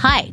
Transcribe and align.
Hi, 0.00 0.32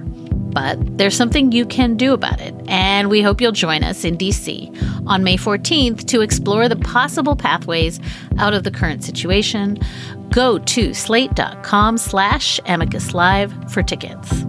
But 0.51 0.97
there's 0.97 1.15
something 1.15 1.51
you 1.51 1.65
can 1.65 1.95
do 1.95 2.13
about 2.13 2.41
it, 2.41 2.53
and 2.67 3.09
we 3.09 3.21
hope 3.21 3.41
you'll 3.41 3.51
join 3.51 3.83
us 3.83 4.03
in 4.03 4.17
DC 4.17 5.07
on 5.07 5.23
May 5.23 5.37
14th 5.37 6.05
to 6.07 6.21
explore 6.21 6.67
the 6.67 6.75
possible 6.75 7.35
pathways 7.35 7.99
out 8.37 8.53
of 8.53 8.63
the 8.63 8.71
current 8.71 9.03
situation. 9.03 9.79
Go 10.29 10.59
to 10.59 10.93
slate.com 10.93 11.97
slash 11.97 12.59
amicus 12.65 13.13
live 13.13 13.53
for 13.71 13.81
tickets. 13.83 14.45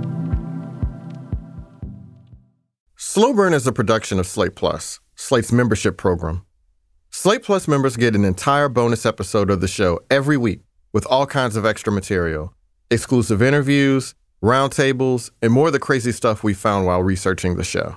Slow 2.96 3.34
Burn 3.34 3.52
is 3.52 3.66
a 3.66 3.72
production 3.72 4.18
of 4.18 4.26
Slate 4.26 4.54
Plus, 4.54 5.00
Slate's 5.16 5.52
membership 5.52 5.98
program. 5.98 6.46
Slate 7.10 7.42
Plus 7.42 7.68
members 7.68 7.96
get 7.96 8.16
an 8.16 8.24
entire 8.24 8.70
bonus 8.70 9.04
episode 9.04 9.50
of 9.50 9.60
the 9.60 9.68
show 9.68 10.00
every 10.10 10.38
week 10.38 10.62
with 10.92 11.06
all 11.06 11.26
kinds 11.26 11.56
of 11.56 11.66
extra 11.66 11.92
material, 11.92 12.54
exclusive 12.90 13.42
interviews, 13.42 14.14
roundtables, 14.42 15.30
and 15.40 15.52
more 15.52 15.68
of 15.68 15.72
the 15.72 15.78
crazy 15.78 16.12
stuff 16.12 16.42
we 16.42 16.54
found 16.54 16.86
while 16.86 17.02
researching 17.02 17.56
the 17.56 17.64
show. 17.64 17.96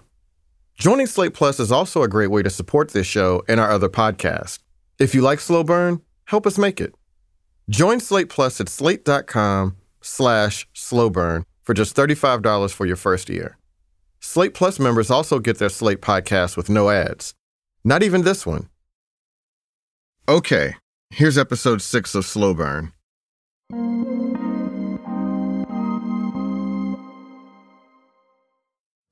Joining 0.76 1.08
Slate 1.08 1.34
Plus 1.34 1.60
is 1.60 1.72
also 1.72 2.04
a 2.04 2.08
great 2.08 2.32
way 2.32 2.44
to 2.44 2.50
support 2.50 2.92
this 2.92 3.08
show 3.08 3.44
and 3.48 3.60
our 3.60 3.72
other 3.72 3.90
podcasts. 3.90 4.60
If 5.00 5.16
you 5.16 5.22
like 5.22 5.40
Slow 5.40 5.64
Burn, 5.64 6.02
help 6.26 6.46
us 6.46 6.58
make 6.58 6.80
it. 6.80 6.94
Join 7.70 8.00
Slate 8.00 8.30
Plus 8.30 8.62
at 8.62 8.70
slate.com 8.70 9.78
slash 10.02 10.68
slowburn 10.76 11.44
for 11.64 11.74
just 11.74 11.96
$35 11.96 12.72
for 12.72 12.86
your 12.86 12.96
first 12.96 13.30
year. 13.30 13.58
Slate 14.20 14.54
Plus 14.54 14.80
members 14.80 15.10
also 15.10 15.40
get 15.40 15.58
their 15.58 15.70
Slate 15.70 16.02
podcast 16.02 16.58
with 16.58 16.70
no 16.70 16.90
ads. 16.90 17.34
Not 17.84 18.04
even 18.04 18.24
this 18.24 18.46
one. 18.46 18.70
Okay, 20.28 20.76
here's 21.10 21.38
episode 21.38 21.82
six 21.82 22.16
of 22.16 22.26
Slow 22.26 22.54
Burn. 22.54 22.92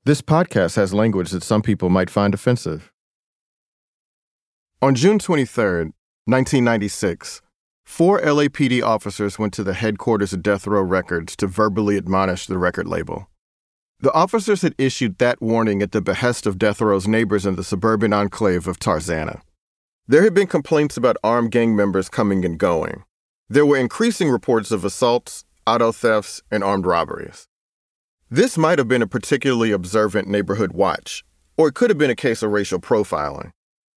This 0.06 0.20
podcast 0.20 0.76
has 0.76 0.92
language 0.92 1.30
that 1.30 1.42
some 1.42 1.62
people 1.62 1.88
might 1.88 2.10
find 2.10 2.34
offensive. 2.34 2.92
On 4.82 4.94
June 4.94 5.18
23, 5.18 5.64
1996, 6.26 7.40
four 7.86 8.20
LAPD 8.20 8.82
officers 8.82 9.38
went 9.38 9.54
to 9.54 9.64
the 9.64 9.72
headquarters 9.72 10.34
of 10.34 10.42
Death 10.42 10.66
Row 10.66 10.82
Records 10.82 11.34
to 11.36 11.46
verbally 11.46 11.96
admonish 11.96 12.44
the 12.44 12.58
record 12.58 12.86
label. 12.86 13.30
The 14.00 14.12
officers 14.12 14.60
had 14.60 14.74
issued 14.76 15.16
that 15.16 15.40
warning 15.40 15.80
at 15.80 15.92
the 15.92 16.02
behest 16.02 16.44
of 16.44 16.58
Death 16.58 16.82
Row's 16.82 17.08
neighbors 17.08 17.46
in 17.46 17.56
the 17.56 17.64
suburban 17.64 18.12
enclave 18.12 18.68
of 18.68 18.78
Tarzana. 18.78 19.40
There 20.06 20.22
had 20.22 20.34
been 20.34 20.48
complaints 20.48 20.98
about 20.98 21.16
armed 21.24 21.50
gang 21.50 21.74
members 21.74 22.10
coming 22.10 22.44
and 22.44 22.58
going. 22.58 23.04
There 23.48 23.64
were 23.64 23.78
increasing 23.78 24.28
reports 24.28 24.70
of 24.70 24.84
assaults, 24.84 25.46
auto 25.66 25.92
thefts, 25.92 26.42
and 26.50 26.62
armed 26.62 26.84
robberies. 26.84 27.48
This 28.34 28.58
might 28.58 28.80
have 28.80 28.88
been 28.88 29.00
a 29.00 29.06
particularly 29.06 29.70
observant 29.70 30.26
neighborhood 30.26 30.72
watch, 30.72 31.24
or 31.56 31.68
it 31.68 31.76
could 31.76 31.88
have 31.88 31.98
been 31.98 32.10
a 32.10 32.16
case 32.16 32.42
of 32.42 32.50
racial 32.50 32.80
profiling. 32.80 33.52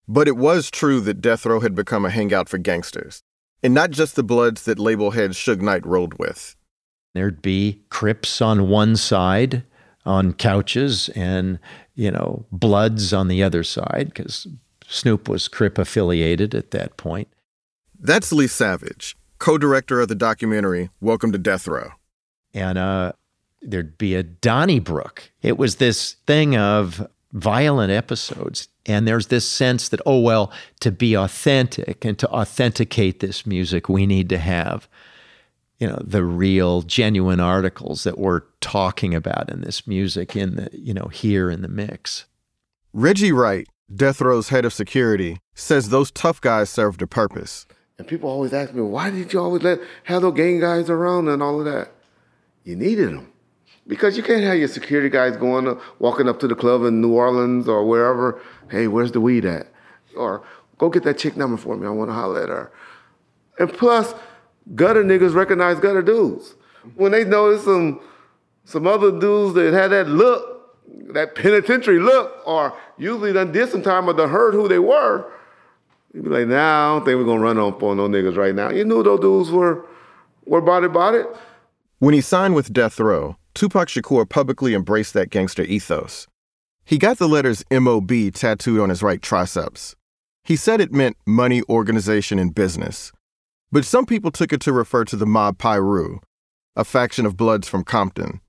But 0.09 0.27
it 0.27 0.35
was 0.35 0.69
true 0.69 0.99
that 0.99 1.21
Death 1.21 1.45
Row 1.45 1.61
had 1.61 1.73
become 1.73 2.03
a 2.03 2.09
hangout 2.09 2.49
for 2.49 2.57
gangsters, 2.57 3.23
and 3.63 3.73
not 3.73 3.91
just 3.91 4.17
the 4.17 4.23
bloods 4.23 4.63
that 4.63 4.77
label 4.77 5.11
head 5.11 5.31
Suge 5.31 5.61
Knight 5.61 5.85
rolled 5.85 6.19
with. 6.19 6.57
There'd 7.13 7.41
be 7.41 7.81
Crips 7.87 8.41
on 8.41 8.67
one 8.67 8.97
side 8.97 9.63
on 10.05 10.33
couches 10.33 11.07
and, 11.15 11.57
you 11.93 12.11
know, 12.11 12.45
Bloods 12.51 13.13
on 13.13 13.29
the 13.29 13.41
other 13.41 13.63
side, 13.63 14.11
because 14.13 14.47
Snoop 14.85 15.29
was 15.29 15.47
Crip 15.47 15.77
affiliated 15.77 16.53
at 16.53 16.71
that 16.71 16.97
point. 16.97 17.29
That's 17.97 18.33
Lee 18.33 18.47
Savage, 18.47 19.15
co 19.39 19.57
director 19.57 20.01
of 20.01 20.09
the 20.09 20.13
documentary 20.13 20.89
Welcome 20.99 21.31
to 21.31 21.37
Death 21.37 21.69
Row. 21.69 21.91
And 22.53 22.77
uh, 22.77 23.13
there'd 23.71 23.97
be 23.97 24.15
a 24.15 24.23
Donnybrook. 24.23 25.31
It 25.41 25.57
was 25.57 25.75
this 25.77 26.13
thing 26.25 26.55
of 26.55 27.07
violent 27.33 27.91
episodes. 27.91 28.69
And 28.85 29.07
there's 29.07 29.27
this 29.27 29.47
sense 29.47 29.89
that, 29.89 29.99
oh, 30.05 30.19
well, 30.19 30.51
to 30.79 30.91
be 30.91 31.15
authentic 31.15 32.05
and 32.05 32.17
to 32.19 32.29
authenticate 32.29 33.19
this 33.19 33.45
music, 33.45 33.89
we 33.89 34.05
need 34.05 34.29
to 34.29 34.37
have, 34.37 34.87
you 35.79 35.87
know, 35.87 35.99
the 36.01 36.23
real, 36.23 36.81
genuine 36.81 37.39
articles 37.39 38.03
that 38.03 38.17
we're 38.17 38.43
talking 38.61 39.13
about 39.13 39.49
in 39.49 39.61
this 39.61 39.85
music 39.85 40.35
in 40.35 40.55
the, 40.55 40.69
you 40.71 40.93
know, 40.93 41.07
here 41.07 41.49
in 41.49 41.61
the 41.61 41.67
mix. 41.67 42.25
Reggie 42.93 43.33
Wright, 43.33 43.67
Death 43.93 44.21
Row's 44.21 44.49
head 44.49 44.63
of 44.63 44.73
security, 44.73 45.39
says 45.53 45.89
those 45.89 46.11
tough 46.11 46.39
guys 46.39 46.69
served 46.69 47.01
a 47.01 47.07
purpose. 47.07 47.65
And 47.97 48.07
people 48.07 48.29
always 48.29 48.53
ask 48.53 48.73
me, 48.73 48.81
why 48.81 49.09
did 49.09 49.33
you 49.33 49.39
always 49.39 49.63
let 49.63 49.79
have 50.03 50.21
those 50.21 50.35
gang 50.35 50.59
guys 50.59 50.89
around 50.89 51.27
and 51.27 51.41
all 51.41 51.59
of 51.59 51.65
that? 51.65 51.91
You 52.63 52.75
needed 52.75 53.09
them. 53.09 53.31
Because 53.87 54.17
you 54.17 54.23
can't 54.23 54.43
have 54.43 54.57
your 54.57 54.67
security 54.67 55.09
guys 55.09 55.37
going, 55.37 55.79
walking 55.99 56.27
up 56.27 56.39
to 56.39 56.47
the 56.47 56.55
club 56.55 56.83
in 56.83 57.01
New 57.01 57.13
Orleans 57.13 57.67
or 57.67 57.85
wherever. 57.85 58.41
Hey, 58.71 58.87
where's 58.87 59.11
the 59.11 59.21
weed 59.21 59.45
at? 59.45 59.67
Or 60.17 60.43
go 60.77 60.89
get 60.89 61.03
that 61.03 61.17
chick 61.17 61.37
number 61.37 61.57
for 61.57 61.75
me. 61.75 61.85
I 61.85 61.91
want 61.91 62.09
to 62.09 62.13
holler 62.13 62.41
at 62.41 62.49
her. 62.49 62.71
And 63.59 63.71
plus, 63.71 64.13
gutter 64.73 65.03
niggas 65.03 65.35
recognize 65.35 65.79
gutter 65.79 66.01
dudes. 66.01 66.55
When 66.95 67.11
they 67.11 67.23
notice 67.23 67.63
some 67.63 68.01
some 68.63 68.87
other 68.87 69.11
dudes 69.11 69.53
that 69.53 69.73
had 69.73 69.89
that 69.89 70.07
look, 70.07 70.75
that 71.13 71.35
penitentiary 71.35 71.99
look, 71.99 72.41
or 72.45 72.73
usually 72.97 73.31
done 73.31 73.51
did 73.51 73.69
some 73.69 73.83
time 73.83 74.09
or 74.09 74.13
done 74.13 74.29
heard 74.29 74.55
who 74.55 74.67
they 74.67 74.79
were, 74.79 75.31
you'd 76.13 76.23
be 76.23 76.29
like, 76.29 76.47
nah, 76.47 76.91
I 76.91 76.95
don't 76.95 77.05
think 77.05 77.17
we're 77.17 77.25
gonna 77.25 77.41
run 77.41 77.59
on 77.59 77.79
for 77.79 77.95
no 77.95 78.07
niggas 78.07 78.35
right 78.35 78.55
now. 78.55 78.71
You 78.71 78.83
knew 78.85 79.03
those 79.03 79.19
dudes 79.19 79.51
were 79.51 79.85
were 80.45 80.59
about 80.59 81.13
it. 81.15 81.27
When 81.99 82.13
he 82.13 82.21
signed 82.21 82.55
with 82.55 82.73
Death 82.73 82.99
Row, 82.99 83.37
Tupac 83.55 83.87
Shakur 83.87 84.27
publicly 84.27 84.73
embraced 84.73 85.13
that 85.13 85.29
gangster 85.29 85.63
ethos. 85.63 86.27
He 86.83 86.97
got 86.97 87.19
the 87.19 87.29
letters 87.29 87.63
MOB 87.71 88.11
tattooed 88.33 88.81
on 88.81 88.89
his 88.89 89.01
right 89.01 89.21
triceps. 89.21 89.95
He 90.43 90.57
said 90.57 90.81
it 90.81 90.91
meant 90.91 91.15
money, 91.25 91.63
organization, 91.69 92.37
and 92.37 92.53
business. 92.53 93.13
But 93.71 93.85
some 93.85 94.05
people 94.05 94.29
took 94.29 94.51
it 94.51 94.59
to 94.61 94.73
refer 94.73 95.05
to 95.05 95.15
the 95.15 95.25
Mob 95.25 95.57
Piru, 95.57 96.19
a 96.75 96.83
faction 96.83 97.25
of 97.25 97.37
Bloods 97.37 97.69
from 97.69 97.85
Compton. 97.85 98.41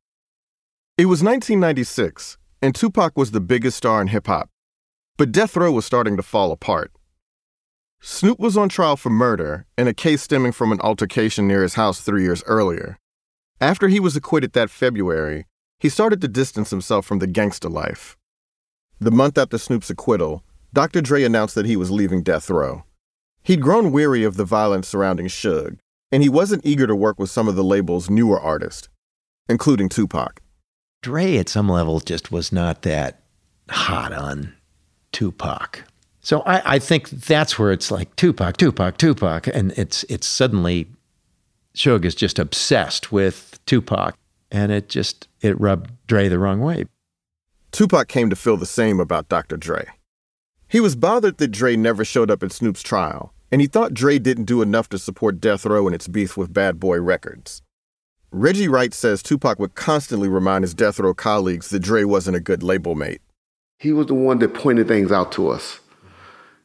It 0.98 1.06
was 1.06 1.22
1996, 1.22 2.36
and 2.60 2.74
Tupac 2.74 3.16
was 3.16 3.30
the 3.30 3.40
biggest 3.40 3.76
star 3.76 4.02
in 4.02 4.08
hip 4.08 4.26
hop. 4.26 4.50
But 5.16 5.30
Death 5.30 5.56
Row 5.56 5.70
was 5.70 5.86
starting 5.86 6.16
to 6.16 6.22
fall 6.22 6.50
apart. 6.50 6.90
Snoop 8.00 8.40
was 8.40 8.56
on 8.56 8.68
trial 8.68 8.96
for 8.96 9.10
murder 9.10 9.66
in 9.78 9.86
a 9.86 9.94
case 9.94 10.22
stemming 10.22 10.52
from 10.52 10.72
an 10.72 10.80
altercation 10.80 11.46
near 11.46 11.62
his 11.62 11.74
house 11.74 12.00
three 12.00 12.24
years 12.24 12.42
earlier. 12.46 12.98
After 13.60 13.88
he 13.88 14.00
was 14.00 14.16
acquitted 14.16 14.52
that 14.52 14.68
February, 14.68 15.46
he 15.78 15.88
started 15.88 16.20
to 16.20 16.28
distance 16.28 16.70
himself 16.70 17.06
from 17.06 17.20
the 17.20 17.26
gangster 17.26 17.70
life. 17.70 18.16
The 19.00 19.10
month 19.10 19.38
after 19.38 19.56
Snoop's 19.56 19.88
acquittal, 19.88 20.42
Dr. 20.72 21.00
Dre 21.00 21.22
announced 21.22 21.54
that 21.54 21.66
he 21.66 21.76
was 21.76 21.90
leaving 21.90 22.22
Death 22.22 22.50
Row. 22.50 22.84
He'd 23.42 23.62
grown 23.62 23.92
weary 23.92 24.24
of 24.24 24.36
the 24.36 24.44
violence 24.44 24.88
surrounding 24.88 25.28
Suge, 25.28 25.78
and 26.12 26.22
he 26.22 26.28
wasn't 26.28 26.66
eager 26.66 26.86
to 26.86 26.94
work 26.94 27.18
with 27.18 27.30
some 27.30 27.48
of 27.48 27.56
the 27.56 27.64
label's 27.64 28.10
newer 28.10 28.38
artists, 28.38 28.88
including 29.48 29.88
Tupac. 29.88 30.40
Dre, 31.02 31.36
at 31.36 31.48
some 31.48 31.68
level, 31.68 32.00
just 32.00 32.30
was 32.30 32.52
not 32.52 32.82
that 32.82 33.22
hot 33.70 34.12
on 34.12 34.54
Tupac. 35.12 35.84
So 36.20 36.40
I, 36.40 36.74
I 36.74 36.78
think 36.78 37.08
that's 37.08 37.58
where 37.58 37.72
it's 37.72 37.90
like 37.90 38.14
Tupac, 38.16 38.56
Tupac, 38.56 38.98
Tupac, 38.98 39.46
and 39.46 39.72
it's 39.78 40.04
it's 40.04 40.26
suddenly 40.26 40.88
Suge 41.76 42.06
is 42.06 42.14
just 42.14 42.38
obsessed 42.38 43.12
with 43.12 43.60
Tupac, 43.66 44.16
and 44.50 44.72
it 44.72 44.88
just 44.88 45.28
it 45.42 45.60
rubbed 45.60 45.90
Dre 46.06 46.26
the 46.26 46.38
wrong 46.38 46.60
way. 46.60 46.86
Tupac 47.70 48.08
came 48.08 48.30
to 48.30 48.36
feel 48.36 48.56
the 48.56 48.64
same 48.64 48.98
about 48.98 49.28
Dr. 49.28 49.58
Dre. 49.58 49.86
He 50.66 50.80
was 50.80 50.96
bothered 50.96 51.36
that 51.36 51.48
Dre 51.48 51.76
never 51.76 52.02
showed 52.02 52.30
up 52.30 52.42
at 52.42 52.52
Snoop's 52.52 52.82
trial, 52.82 53.34
and 53.52 53.60
he 53.60 53.66
thought 53.66 53.92
Dre 53.92 54.18
didn't 54.18 54.44
do 54.44 54.62
enough 54.62 54.88
to 54.88 54.98
support 54.98 55.38
Death 55.38 55.66
Row 55.66 55.86
in 55.86 55.92
its 55.92 56.08
beef 56.08 56.34
with 56.34 56.54
Bad 56.54 56.80
Boy 56.80 56.98
Records. 56.98 57.60
Reggie 58.30 58.68
Wright 58.68 58.94
says 58.94 59.22
Tupac 59.22 59.58
would 59.58 59.74
constantly 59.74 60.30
remind 60.30 60.64
his 60.64 60.74
Death 60.74 60.98
Row 60.98 61.12
colleagues 61.12 61.68
that 61.68 61.80
Dre 61.80 62.04
wasn't 62.04 62.38
a 62.38 62.40
good 62.40 62.62
label 62.62 62.94
mate. 62.94 63.20
He 63.78 63.92
was 63.92 64.06
the 64.06 64.14
one 64.14 64.38
that 64.38 64.54
pointed 64.54 64.88
things 64.88 65.12
out 65.12 65.30
to 65.32 65.48
us. 65.48 65.80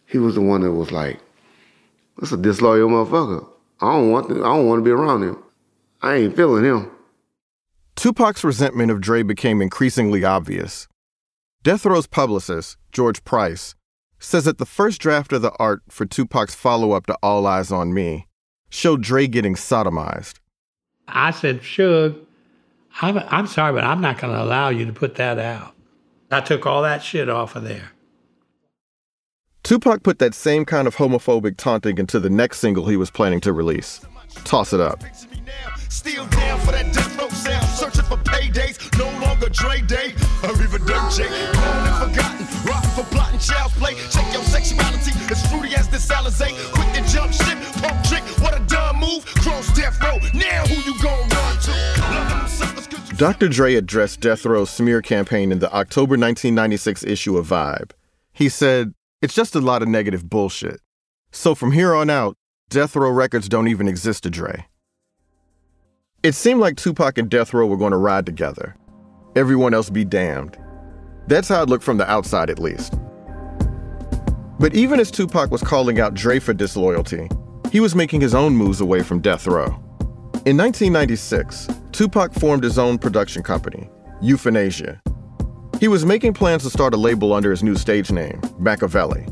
He 0.06 0.18
was 0.18 0.36
the 0.36 0.42
one 0.42 0.62
that 0.62 0.72
was 0.72 0.92
like, 0.92 1.20
"That's 2.18 2.32
a 2.32 2.38
disloyal 2.38 2.90
motherfucker. 2.90 3.51
I 3.82 3.94
don't 3.94 4.12
want 4.12 4.30
to, 4.30 4.36
I 4.36 4.56
don't 4.56 4.68
want 4.68 4.80
to 4.80 4.86
be 4.86 4.92
around 4.92 5.24
him. 5.24 5.44
I 6.02 6.16
ain't 6.16 6.36
feeling 6.36 6.64
him." 6.64 6.92
Tupac's 7.96 8.44
resentment 8.44 8.92
of 8.92 9.02
Dre 9.02 9.22
became 9.24 9.62
increasingly 9.62 10.24
obvious. 10.24 10.88
Death 11.64 11.86
Row's 11.86 12.08
publicist, 12.08 12.78
George 12.92 13.24
Price, 13.24 13.76
says 14.18 14.46
that 14.46 14.58
the 14.58 14.66
first 14.66 15.02
draft 15.02 15.34
of 15.34 15.42
the 15.42 15.52
art 15.60 15.82
for 15.90 16.06
Tupac's 16.06 16.56
follow 16.56 16.94
up 16.94 17.06
to 17.08 17.18
All 17.22 17.46
Eyes 17.46 17.72
on 17.72 17.94
Me 17.94 18.28
showed 18.70 19.02
Dre 19.02 19.28
getting 19.28 19.56
sodomized. 19.56 20.40
I 21.08 21.32
said, 21.32 21.62
Suge, 21.62 22.18
I'm, 23.02 23.20
I'm 23.30 23.48
sorry, 23.48 23.74
but 23.74 23.84
I'm 23.84 24.02
not 24.02 24.18
going 24.18 24.34
to 24.34 24.42
allow 24.42 24.70
you 24.70 24.86
to 24.86 24.94
put 24.94 25.16
that 25.16 25.38
out. 25.38 25.76
I 26.32 26.42
took 26.42 26.66
all 26.66 26.82
that 26.84 27.04
shit 27.04 27.30
off 27.30 27.56
of 27.56 27.64
there. 27.64 27.92
Tupac 29.64 30.04
put 30.04 30.20
that 30.20 30.34
same 30.34 30.66
kind 30.66 30.88
of 30.88 30.96
homophobic 30.96 31.56
taunting 31.58 31.98
into 31.98 32.20
the 32.20 32.30
next 32.30 32.60
single 32.60 32.88
he 32.88 32.98
was 32.98 33.12
planning 33.12 33.40
to 33.42 33.54
release 33.54 34.02
Toss 34.44 34.74
It 34.74 34.80
Up. 34.80 35.04
Still 35.90 36.26
down 36.28 36.60
for 36.62 36.72
that 36.72 36.94
death 36.94 37.18
row 37.20 37.28
sound, 37.30 37.66
searching 37.68 38.06
for 38.06 38.18
paydays, 38.18 38.80
no 38.98 39.06
longer 39.20 39.50
Dre 39.50 39.82
Day, 39.82 40.16
or 40.42 40.52
even 40.64 40.84
Dirt 40.86 41.12
J. 41.12 41.28
Gone 41.54 41.88
and 41.88 42.10
forgotten, 42.10 42.48
rotten 42.66 42.90
for 42.92 43.04
plotting 43.14 43.40
child's 43.40 43.74
play. 43.76 43.94
Check 44.10 44.34
your 44.34 44.44
sexuality, 44.44 45.12
as 45.30 45.46
fruity 45.52 45.76
as 45.76 45.88
this 45.90 46.08
Alizé. 46.08 46.56
Quick 46.74 46.94
to 46.94 47.12
jump 47.12 47.34
ship, 47.34 47.58
pump 47.84 48.04
trick, 48.04 48.24
what 48.42 48.60
a 48.60 48.64
dumb 48.66 49.00
move. 49.00 49.26
Cross 49.26 49.76
death 49.76 50.02
row, 50.02 50.18
now 50.34 50.66
who 50.66 50.92
you 50.92 51.00
gon' 51.02 51.28
run 51.30 51.58
to? 51.60 53.16
Dr. 53.18 53.50
Dre 53.50 53.76
addressed 53.76 54.22
Death 54.22 54.46
Row's 54.46 54.72
smear 54.72 55.02
campaign 55.02 55.52
in 55.52 55.60
the 55.60 55.72
October 55.72 56.14
1996 56.18 57.04
issue 57.04 57.38
of 57.38 57.48
Vibe. 57.48 57.92
He 58.34 58.50
said, 58.50 58.94
It's 59.22 59.36
just 59.36 59.54
a 59.54 59.62
lot 59.62 59.84
of 59.84 59.88
negative 59.88 60.28
bullshit. 60.28 60.82
So 61.32 61.54
from 61.54 61.72
here 61.72 61.94
on 61.94 62.10
out, 62.10 62.36
Death 62.72 62.96
Row 62.96 63.12
records 63.12 63.48
don't 63.48 63.68
even 63.68 63.88
exist 63.88 64.24
to 64.24 64.32
Dre. 64.32 64.66
It 66.24 66.34
seemed 66.34 66.60
like 66.60 66.76
Tupac 66.76 67.20
and 67.20 67.30
Death 67.30 67.54
Row 67.54 67.68
were 67.68 67.78
going 67.78 67.92
to 67.92 67.98
ride 67.98 68.26
together. 68.26 68.76
Everyone 69.36 69.76
else 69.76 69.92
be 69.92 70.04
damned. 70.04 70.58
That's 71.28 71.48
how 71.48 71.62
it 71.62 71.70
looked 71.70 71.84
from 71.84 71.98
the 71.98 72.10
outside, 72.10 72.50
at 72.50 72.58
least. 72.58 72.96
But 74.60 74.74
even 74.74 75.00
as 75.00 75.12
Tupac 75.12 75.52
was 75.52 75.62
calling 75.62 76.00
out 76.00 76.16
Dre 76.16 76.40
for 76.40 76.54
disloyalty, 76.54 77.30
he 77.72 77.80
was 77.80 77.94
making 77.94 78.22
his 78.22 78.34
own 78.34 78.56
moves 78.56 78.82
away 78.82 79.04
from 79.04 79.22
Death 79.22 79.46
Row. 79.46 79.68
In 80.48 80.58
1996, 80.58 81.68
Tupac 81.92 82.34
formed 82.34 82.64
his 82.64 82.80
own 82.80 82.98
production 82.98 83.44
company, 83.44 83.88
Euthanasia. 84.20 85.00
He 85.82 85.88
was 85.88 86.06
making 86.06 86.34
plans 86.34 86.62
to 86.62 86.70
start 86.70 86.94
a 86.94 86.98
label 86.98 87.34
under 87.34 87.50
his 87.50 87.64
new 87.64 87.76
stage 87.76 88.12
name, 88.12 88.40
Makaveli. 88.62 89.28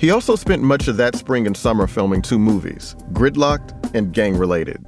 He 0.00 0.12
also 0.12 0.36
spent 0.36 0.62
much 0.62 0.86
of 0.86 0.96
that 0.98 1.16
spring 1.16 1.44
and 1.44 1.56
summer 1.56 1.88
filming 1.88 2.22
two 2.22 2.38
movies, 2.38 2.94
Gridlocked 3.12 3.92
and 3.92 4.12
Gang 4.12 4.38
Related. 4.38 4.86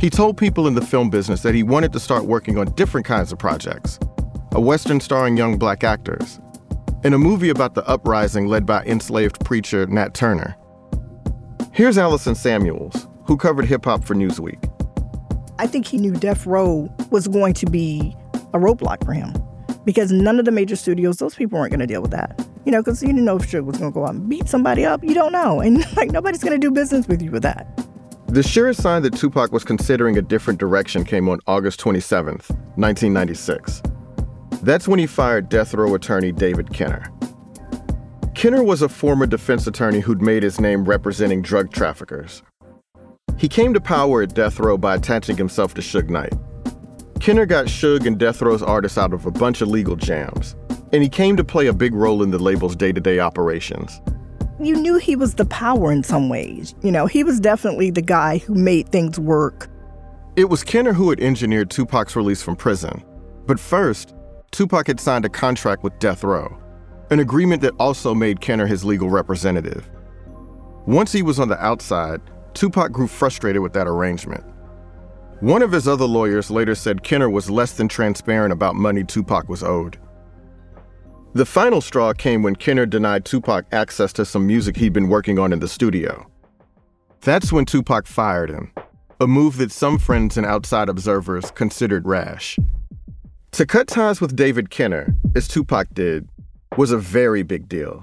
He 0.00 0.10
told 0.10 0.36
people 0.36 0.66
in 0.66 0.74
the 0.74 0.84
film 0.84 1.10
business 1.10 1.42
that 1.42 1.54
he 1.54 1.62
wanted 1.62 1.92
to 1.92 2.00
start 2.00 2.24
working 2.24 2.58
on 2.58 2.74
different 2.74 3.06
kinds 3.06 3.30
of 3.30 3.38
projects 3.38 4.00
a 4.50 4.60
Western 4.60 4.98
starring 4.98 5.36
young 5.36 5.56
black 5.56 5.84
actors, 5.84 6.40
and 7.04 7.14
a 7.14 7.18
movie 7.18 7.50
about 7.50 7.76
the 7.76 7.86
uprising 7.86 8.48
led 8.48 8.66
by 8.66 8.82
enslaved 8.86 9.38
preacher 9.44 9.86
Nat 9.86 10.12
Turner. 10.12 10.56
Here's 11.70 11.96
Allison 11.96 12.34
Samuels, 12.34 13.06
who 13.26 13.36
covered 13.36 13.66
hip 13.66 13.84
hop 13.84 14.02
for 14.02 14.16
Newsweek. 14.16 14.58
I 15.60 15.68
think 15.68 15.86
he 15.86 15.98
knew 15.98 16.14
Death 16.14 16.46
Row 16.46 16.92
was 17.10 17.28
going 17.28 17.54
to 17.54 17.66
be 17.66 18.16
a 18.52 18.58
roadblock 18.58 19.04
for 19.04 19.12
him 19.12 19.32
because 19.84 20.12
none 20.12 20.38
of 20.38 20.44
the 20.44 20.50
major 20.50 20.76
studios, 20.76 21.18
those 21.18 21.34
people 21.34 21.58
weren't 21.58 21.70
going 21.70 21.80
to 21.80 21.86
deal 21.86 22.02
with 22.02 22.10
that. 22.10 22.46
You 22.64 22.72
know, 22.72 22.82
because 22.82 23.02
you 23.02 23.08
didn't 23.08 23.24
know 23.24 23.36
if 23.36 23.50
Suge 23.50 23.64
was 23.64 23.78
going 23.78 23.92
to 23.92 23.94
go 23.94 24.04
out 24.04 24.14
and 24.14 24.28
beat 24.28 24.48
somebody 24.48 24.84
up. 24.84 25.02
You 25.02 25.14
don't 25.14 25.32
know. 25.32 25.60
And 25.60 25.84
like, 25.96 26.10
nobody's 26.10 26.42
going 26.42 26.58
to 26.58 26.58
do 26.58 26.70
business 26.70 27.08
with 27.08 27.22
you 27.22 27.30
with 27.30 27.42
that. 27.42 27.66
The 28.28 28.42
surest 28.42 28.82
sign 28.82 29.02
that 29.02 29.16
Tupac 29.16 29.50
was 29.50 29.64
considering 29.64 30.16
a 30.16 30.22
different 30.22 30.60
direction 30.60 31.04
came 31.04 31.28
on 31.28 31.40
August 31.46 31.80
27, 31.80 32.34
1996. 32.34 33.82
That's 34.62 34.86
when 34.86 34.98
he 34.98 35.06
fired 35.06 35.48
death 35.48 35.74
row 35.74 35.94
attorney 35.94 36.30
David 36.30 36.72
Kenner. 36.72 37.02
Kenner 38.34 38.62
was 38.62 38.82
a 38.82 38.88
former 38.88 39.26
defense 39.26 39.66
attorney 39.66 40.00
who'd 40.00 40.22
made 40.22 40.42
his 40.42 40.60
name 40.60 40.84
representing 40.84 41.42
drug 41.42 41.72
traffickers. 41.72 42.42
He 43.36 43.48
came 43.48 43.74
to 43.74 43.80
power 43.80 44.22
at 44.22 44.34
death 44.34 44.60
row 44.60 44.78
by 44.78 44.94
attaching 44.94 45.36
himself 45.36 45.74
to 45.74 45.80
Suge 45.80 46.10
Knight. 46.10 46.34
Kenner 47.20 47.46
got 47.46 47.66
Suge 47.66 48.06
and 48.06 48.18
death 48.18 48.42
row's 48.42 48.62
artists 48.62 48.98
out 48.98 49.12
of 49.12 49.26
a 49.26 49.30
bunch 49.30 49.60
of 49.60 49.68
legal 49.68 49.94
jams, 49.94 50.56
and 50.92 51.02
he 51.02 51.08
came 51.08 51.36
to 51.36 51.44
play 51.44 51.66
a 51.66 51.72
big 51.72 51.94
role 51.94 52.22
in 52.22 52.30
the 52.30 52.38
label's 52.38 52.74
day 52.74 52.92
to 52.92 53.00
day 53.00 53.20
operations 53.20 54.00
you 54.62 54.76
knew 54.76 54.98
he 54.98 55.16
was 55.16 55.34
the 55.34 55.46
power 55.46 55.90
in 55.90 56.02
some 56.02 56.28
ways. 56.28 56.74
You 56.82 56.92
know, 56.92 57.06
he 57.06 57.24
was 57.24 57.40
definitely 57.40 57.90
the 57.90 58.02
guy 58.02 58.38
who 58.38 58.54
made 58.54 58.90
things 58.90 59.18
work. 59.18 59.68
It 60.36 60.50
was 60.50 60.62
Kenner 60.62 60.92
who 60.92 61.10
had 61.10 61.20
engineered 61.20 61.70
Tupac's 61.70 62.14
release 62.14 62.42
from 62.42 62.56
prison. 62.56 63.02
But 63.46 63.58
first, 63.58 64.14
Tupac 64.50 64.86
had 64.86 65.00
signed 65.00 65.24
a 65.24 65.30
contract 65.30 65.82
with 65.82 65.98
Death 65.98 66.22
Row, 66.22 66.58
an 67.10 67.20
agreement 67.20 67.62
that 67.62 67.74
also 67.78 68.14
made 68.14 68.40
Kenner 68.40 68.66
his 68.66 68.84
legal 68.84 69.08
representative. 69.08 69.88
Once 70.86 71.10
he 71.10 71.22
was 71.22 71.40
on 71.40 71.48
the 71.48 71.62
outside, 71.64 72.20
Tupac 72.54 72.92
grew 72.92 73.06
frustrated 73.06 73.62
with 73.62 73.72
that 73.72 73.86
arrangement. 73.86 74.44
One 75.40 75.62
of 75.62 75.72
his 75.72 75.88
other 75.88 76.04
lawyers 76.04 76.50
later 76.50 76.74
said 76.74 77.02
Kenner 77.02 77.30
was 77.30 77.48
less 77.48 77.72
than 77.72 77.88
transparent 77.88 78.52
about 78.52 78.74
money 78.74 79.04
Tupac 79.04 79.48
was 79.48 79.62
owed. 79.62 79.98
The 81.32 81.46
final 81.46 81.80
straw 81.80 82.12
came 82.12 82.42
when 82.42 82.56
Kenner 82.56 82.84
denied 82.84 83.24
Tupac 83.24 83.64
access 83.72 84.12
to 84.14 84.26
some 84.26 84.46
music 84.46 84.76
he'd 84.76 84.92
been 84.92 85.08
working 85.08 85.38
on 85.38 85.52
in 85.54 85.60
the 85.60 85.68
studio. 85.68 86.30
That's 87.22 87.52
when 87.52 87.64
Tupac 87.64 88.06
fired 88.06 88.50
him, 88.50 88.70
a 89.18 89.26
move 89.26 89.56
that 89.56 89.72
some 89.72 89.98
friends 89.98 90.36
and 90.36 90.44
outside 90.44 90.90
observers 90.90 91.50
considered 91.52 92.06
rash. 92.06 92.58
To 93.52 93.64
cut 93.64 93.86
ties 93.88 94.20
with 94.20 94.36
David 94.36 94.68
Kenner, 94.68 95.14
as 95.34 95.48
Tupac 95.48 95.88
did, 95.94 96.28
was 96.76 96.90
a 96.90 96.98
very 96.98 97.42
big 97.42 97.66
deal. 97.66 98.02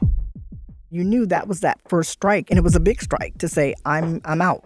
You 0.89 1.03
knew 1.03 1.27
that 1.27 1.47
was 1.47 1.59
that 1.59 1.79
first 1.87 2.09
strike, 2.09 2.49
and 2.49 2.57
it 2.57 2.63
was 2.63 2.75
a 2.75 2.79
big 2.79 2.99
strike 2.99 3.37
to 3.37 3.47
say, 3.47 3.75
I'm, 3.85 4.21
I'm 4.25 4.41
out. 4.41 4.65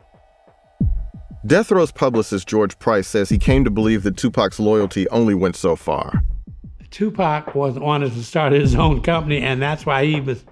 Death 1.45 1.71
Row's 1.71 1.91
publicist 1.91 2.47
George 2.47 2.77
Price 2.77 3.07
says 3.07 3.29
he 3.29 3.39
came 3.39 3.63
to 3.63 3.71
believe 3.71 4.03
that 4.03 4.15
Tupac's 4.15 4.59
loyalty 4.59 5.09
only 5.09 5.33
went 5.33 5.55
so 5.55 5.75
far. 5.75 6.23
Tupac 6.91 7.55
was 7.55 7.79
wanted 7.79 8.13
to 8.13 8.23
start 8.23 8.53
his 8.53 8.75
own 8.75 9.01
company, 9.01 9.41
and 9.41 9.59
that's 9.59 9.85
why 9.85 10.05
he 10.05 10.21
was 10.21 10.45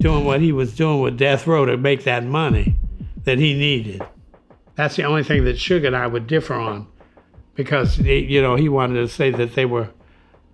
doing 0.00 0.24
what 0.24 0.40
he 0.40 0.50
was 0.50 0.74
doing 0.74 1.00
with 1.00 1.16
Death 1.16 1.46
Row 1.46 1.64
to 1.64 1.76
make 1.76 2.02
that 2.04 2.24
money 2.24 2.74
that 3.22 3.38
he 3.38 3.54
needed. 3.54 4.02
That's 4.74 4.96
the 4.96 5.04
only 5.04 5.22
thing 5.22 5.44
that 5.44 5.56
Suge 5.56 5.86
and 5.86 5.94
I 5.94 6.08
would 6.08 6.26
differ 6.26 6.54
on, 6.54 6.88
because 7.54 7.98
you 7.98 8.42
know 8.42 8.56
he 8.56 8.68
wanted 8.68 8.94
to 8.94 9.08
say 9.08 9.30
that 9.30 9.54
they 9.54 9.64
were 9.64 9.90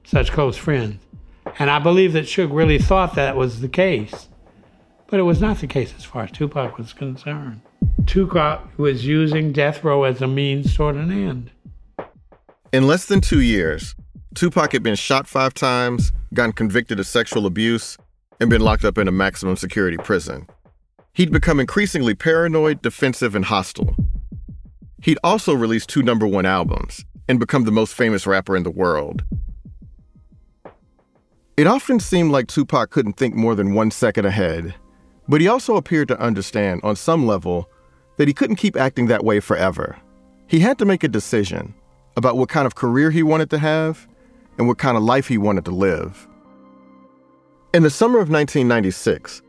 such 0.05 0.33
close 0.33 0.59
friends, 0.59 1.03
and 1.59 1.71
I 1.71 1.79
believe 1.79 2.13
that 2.13 2.27
Suge 2.27 2.53
really 2.53 2.79
thought 2.79 3.15
that 3.15 3.37
was 3.37 3.63
the 3.63 3.69
case, 3.69 4.29
but 5.07 5.19
it 5.19 5.23
was 5.23 5.41
not 5.41 5.59
the 5.59 5.67
case 5.67 5.95
as 5.97 6.05
far 6.05 6.25
as 6.25 6.31
Tupac 6.31 6.77
was 6.77 6.93
concerned. 6.93 7.63
Tupac 8.07 8.79
was 8.79 9.07
using 9.07 9.53
Death 9.53 9.85
Row 9.85 10.05
as 10.05 10.21
a 10.21 10.27
means 10.27 10.75
toward 10.75 10.97
an 10.97 11.13
end. 11.13 11.51
In 12.73 12.87
less 12.87 13.07
than 13.07 13.21
two 13.21 13.41
years, 13.41 13.95
Tupac 14.35 14.73
had 14.73 14.83
been 14.83 14.97
shot 14.97 15.27
five 15.27 15.55
times, 15.55 16.13
gotten 16.35 16.53
convicted 16.53 17.01
of 17.01 17.07
sexual 17.07 17.47
abuse, 17.47 17.97
and 18.41 18.49
been 18.49 18.63
locked 18.63 18.85
up 18.85 18.99
in 18.99 19.09
a 19.09 19.13
maximum 19.13 19.57
security 19.57 19.97
prison. 19.97 20.47
He'd 21.13 21.33
become 21.33 21.61
increasingly 21.61 22.15
paranoid, 22.15 22.83
defensive, 22.83 23.35
and 23.35 23.45
hostile. 23.45 23.95
He'd 25.03 25.19
also 25.25 25.55
released 25.55 25.89
two 25.89 26.03
number 26.03 26.27
one 26.27 26.47
albums 26.47 27.05
and 27.29 27.41
become 27.41 27.65
the 27.65 27.73
most 27.73 27.95
famous 27.95 28.27
rapper 28.27 28.57
in 28.57 28.63
the 28.63 28.71
world. 28.71 29.25
It 31.57 31.67
often 31.67 32.01
seemed 32.01 32.33
like 32.33 32.47
Tupac 32.47 32.91
couldn't 32.91 33.15
think 33.15 33.35
more 33.35 33.55
than 33.55 33.75
one 33.75 33.91
second 33.91 34.25
ahead, 34.25 34.75
but 35.31 35.41
he 35.41 35.47
also 35.47 35.77
appeared 35.77 36.09
to 36.09 36.21
understand, 36.21 36.81
on 36.83 36.97
some 36.97 37.25
level, 37.25 37.71
that 38.17 38.27
he 38.27 38.35
couldn't 38.35 38.57
keep 38.57 38.77
acting 38.77 39.07
that 39.07 39.25
way 39.25 39.39
forever. 39.39 39.97
He 40.49 40.59
had 40.59 40.77
to 40.79 40.85
make 40.85 41.05
a 41.05 41.09
decision 41.09 41.73
about 42.17 42.37
what 42.37 42.49
kind 42.49 42.67
of 42.67 42.75
career 42.75 43.13
he 43.13 43.23
wanted 43.23 43.49
to 43.51 43.59
have 43.59 44.09
and 44.59 44.67
what 44.67 44.79
kind 44.79 44.97
of 44.97 45.05
life 45.05 45.29
he 45.29 45.39
wanted 45.39 45.65
to 45.67 45.71
live. 45.71 46.27
In 47.73 47.85
the 47.85 47.91
summer 47.91 48.19
of 48.19 48.29
1996, 48.29 49.43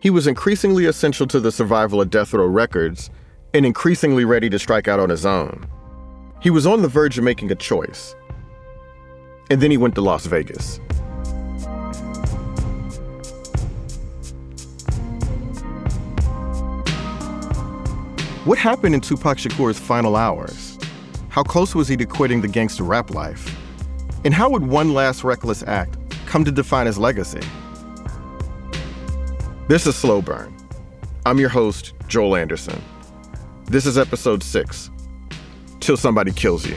he 0.00 0.10
was 0.10 0.26
increasingly 0.26 0.84
essential 0.84 1.26
to 1.28 1.40
the 1.40 1.50
survival 1.50 2.02
of 2.02 2.10
Death 2.10 2.34
Row 2.34 2.46
Records 2.46 3.08
and 3.54 3.64
increasingly 3.64 4.26
ready 4.26 4.50
to 4.50 4.58
strike 4.58 4.86
out 4.86 5.00
on 5.00 5.08
his 5.08 5.24
own. 5.24 5.66
He 6.42 6.50
was 6.50 6.66
on 6.66 6.82
the 6.82 6.88
verge 6.88 7.16
of 7.16 7.24
making 7.24 7.50
a 7.50 7.54
choice. 7.54 8.14
And 9.50 9.62
then 9.62 9.70
he 9.70 9.78
went 9.78 9.94
to 9.94 10.02
Las 10.02 10.26
Vegas. 10.26 10.78
What 18.44 18.58
happened 18.58 18.92
in 18.92 19.00
Tupac 19.00 19.38
Shakur's 19.38 19.78
final 19.78 20.16
hours? 20.16 20.76
How 21.28 21.44
close 21.44 21.76
was 21.76 21.86
he 21.86 21.96
to 21.98 22.04
quitting 22.04 22.40
the 22.40 22.48
gangster 22.48 22.82
rap 22.82 23.12
life? 23.12 23.56
And 24.24 24.34
how 24.34 24.50
would 24.50 24.66
one 24.66 24.92
last 24.92 25.22
reckless 25.22 25.62
act 25.62 25.96
come 26.26 26.44
to 26.46 26.50
define 26.50 26.86
his 26.86 26.98
legacy? 26.98 27.38
This 29.68 29.86
is 29.86 29.94
Slow 29.94 30.20
Burn. 30.20 30.56
I'm 31.24 31.38
your 31.38 31.50
host, 31.50 31.94
Joel 32.08 32.34
Anderson. 32.34 32.82
This 33.66 33.86
is 33.86 33.96
episode 33.96 34.42
six 34.42 34.90
Till 35.78 35.96
Somebody 35.96 36.32
Kills 36.32 36.66
You. 36.66 36.76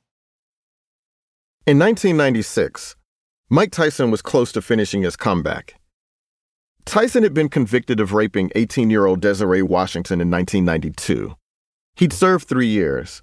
In 1.67 1.77
1996, 1.77 2.95
Mike 3.47 3.69
Tyson 3.69 4.09
was 4.09 4.23
close 4.23 4.51
to 4.53 4.63
finishing 4.63 5.03
his 5.03 5.15
comeback. 5.15 5.75
Tyson 6.85 7.21
had 7.21 7.35
been 7.35 7.49
convicted 7.49 7.99
of 7.99 8.13
raping 8.13 8.49
18 8.55 8.89
year 8.89 9.05
old 9.05 9.21
Desiree 9.21 9.61
Washington 9.61 10.21
in 10.21 10.31
1992. 10.31 11.35
He'd 11.95 12.13
served 12.13 12.47
three 12.47 12.65
years. 12.65 13.21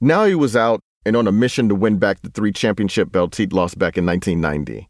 Now 0.00 0.24
he 0.24 0.36
was 0.36 0.54
out 0.54 0.78
and 1.04 1.16
on 1.16 1.26
a 1.26 1.32
mission 1.32 1.68
to 1.68 1.74
win 1.74 1.98
back 1.98 2.22
the 2.22 2.30
three 2.30 2.52
championship 2.52 3.10
belts 3.10 3.38
he'd 3.38 3.52
lost 3.52 3.76
back 3.76 3.98
in 3.98 4.06
1990. 4.06 4.88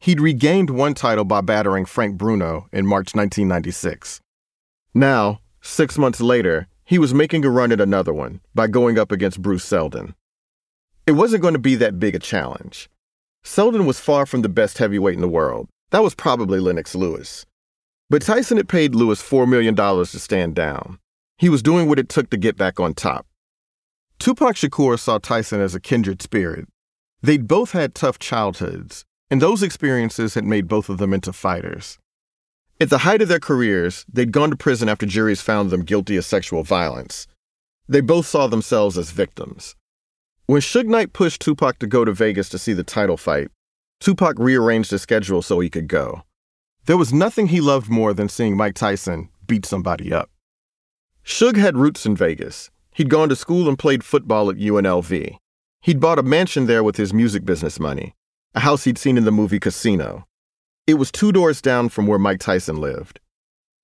He'd 0.00 0.20
regained 0.20 0.68
one 0.68 0.92
title 0.92 1.24
by 1.24 1.40
battering 1.40 1.86
Frank 1.86 2.18
Bruno 2.18 2.68
in 2.70 2.84
March 2.84 3.14
1996. 3.14 4.20
Now, 4.92 5.40
six 5.62 5.96
months 5.96 6.20
later, 6.20 6.68
he 6.84 6.98
was 6.98 7.14
making 7.14 7.46
a 7.46 7.50
run 7.50 7.72
at 7.72 7.80
another 7.80 8.12
one 8.12 8.42
by 8.54 8.66
going 8.66 8.98
up 8.98 9.10
against 9.10 9.40
Bruce 9.40 9.64
Seldon. 9.64 10.14
It 11.06 11.12
wasn't 11.12 11.42
going 11.42 11.54
to 11.54 11.60
be 11.60 11.76
that 11.76 12.00
big 12.00 12.16
a 12.16 12.18
challenge. 12.18 12.90
Seldon 13.44 13.86
was 13.86 14.00
far 14.00 14.26
from 14.26 14.42
the 14.42 14.48
best 14.48 14.78
heavyweight 14.78 15.14
in 15.14 15.20
the 15.20 15.28
world. 15.28 15.68
That 15.90 16.02
was 16.02 16.16
probably 16.16 16.58
Lennox 16.58 16.96
Lewis. 16.96 17.46
But 18.10 18.22
Tyson 18.22 18.56
had 18.56 18.68
paid 18.68 18.92
Lewis 18.92 19.22
$4 19.22 19.48
million 19.48 19.76
to 19.76 20.04
stand 20.06 20.56
down. 20.56 20.98
He 21.38 21.48
was 21.48 21.62
doing 21.62 21.88
what 21.88 22.00
it 22.00 22.08
took 22.08 22.28
to 22.30 22.36
get 22.36 22.56
back 22.56 22.80
on 22.80 22.92
top. 22.92 23.24
Tupac 24.18 24.56
Shakur 24.56 24.98
saw 24.98 25.18
Tyson 25.18 25.60
as 25.60 25.76
a 25.76 25.80
kindred 25.80 26.22
spirit. 26.22 26.66
They'd 27.22 27.46
both 27.46 27.70
had 27.70 27.94
tough 27.94 28.18
childhoods, 28.18 29.04
and 29.30 29.40
those 29.40 29.62
experiences 29.62 30.34
had 30.34 30.44
made 30.44 30.66
both 30.66 30.88
of 30.88 30.98
them 30.98 31.14
into 31.14 31.32
fighters. 31.32 31.98
At 32.80 32.90
the 32.90 32.98
height 32.98 33.22
of 33.22 33.28
their 33.28 33.38
careers, 33.38 34.04
they'd 34.12 34.32
gone 34.32 34.50
to 34.50 34.56
prison 34.56 34.88
after 34.88 35.06
juries 35.06 35.40
found 35.40 35.70
them 35.70 35.84
guilty 35.84 36.16
of 36.16 36.24
sexual 36.24 36.64
violence. 36.64 37.28
They 37.88 38.00
both 38.00 38.26
saw 38.26 38.48
themselves 38.48 38.98
as 38.98 39.12
victims. 39.12 39.76
When 40.48 40.60
Suge 40.60 40.86
Knight 40.86 41.12
pushed 41.12 41.42
Tupac 41.42 41.80
to 41.80 41.88
go 41.88 42.04
to 42.04 42.12
Vegas 42.12 42.48
to 42.50 42.58
see 42.58 42.72
the 42.72 42.84
title 42.84 43.16
fight, 43.16 43.48
Tupac 43.98 44.38
rearranged 44.38 44.92
his 44.92 45.02
schedule 45.02 45.42
so 45.42 45.58
he 45.58 45.68
could 45.68 45.88
go. 45.88 46.22
There 46.84 46.96
was 46.96 47.12
nothing 47.12 47.48
he 47.48 47.60
loved 47.60 47.90
more 47.90 48.14
than 48.14 48.28
seeing 48.28 48.56
Mike 48.56 48.76
Tyson 48.76 49.28
beat 49.48 49.66
somebody 49.66 50.12
up. 50.12 50.30
Suge 51.24 51.56
had 51.56 51.76
roots 51.76 52.06
in 52.06 52.14
Vegas. 52.14 52.70
He'd 52.94 53.10
gone 53.10 53.28
to 53.28 53.34
school 53.34 53.68
and 53.68 53.76
played 53.76 54.04
football 54.04 54.48
at 54.48 54.56
UNLV. 54.56 55.36
He'd 55.80 56.00
bought 56.00 56.20
a 56.20 56.22
mansion 56.22 56.66
there 56.66 56.84
with 56.84 56.96
his 56.96 57.12
music 57.12 57.44
business 57.44 57.80
money, 57.80 58.14
a 58.54 58.60
house 58.60 58.84
he'd 58.84 58.98
seen 58.98 59.18
in 59.18 59.24
the 59.24 59.32
movie 59.32 59.58
Casino. 59.58 60.28
It 60.86 60.94
was 60.94 61.10
two 61.10 61.32
doors 61.32 61.60
down 61.60 61.88
from 61.88 62.06
where 62.06 62.20
Mike 62.20 62.38
Tyson 62.38 62.80
lived. 62.80 63.18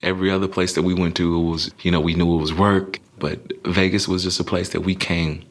Every 0.00 0.30
other 0.30 0.46
place 0.46 0.74
that 0.74 0.82
we 0.82 0.94
went 0.94 1.16
to 1.16 1.40
was, 1.40 1.72
you 1.80 1.90
know, 1.90 2.00
we 2.00 2.14
knew 2.14 2.32
it 2.34 2.40
was 2.40 2.54
work, 2.54 3.00
but 3.18 3.40
Vegas 3.64 4.06
was 4.06 4.22
just 4.22 4.38
a 4.38 4.44
place 4.44 4.68
that 4.68 4.82
we 4.82 4.94
came 4.94 5.44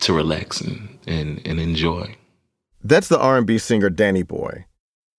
to 0.00 0.12
relax 0.12 0.60
and, 0.60 0.98
and, 1.06 1.40
and 1.46 1.60
enjoy. 1.60 2.16
That's 2.82 3.08
the 3.08 3.18
R&B 3.18 3.58
singer 3.58 3.90
Danny 3.90 4.22
Boy. 4.22 4.66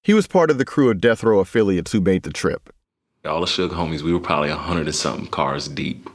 He 0.03 0.13
was 0.13 0.27
part 0.27 0.51
of 0.51 0.57
the 0.57 0.65
crew 0.65 0.91
of 0.91 1.01
Death 1.01 1.23
Row 1.23 1.39
affiliates 1.39 1.91
who 1.91 1.99
made 1.99 2.23
the 2.23 2.31
trip. 2.31 2.71
All 3.25 3.39
the 3.39 3.47
Suge 3.47 3.71
homies, 3.71 4.03
we 4.03 4.13
were 4.13 4.19
probably 4.19 4.49
a 4.49 4.55
hundred 4.55 4.85
and 4.85 4.95
something 4.95 5.27
cars 5.27 5.67
deep. 5.67 6.09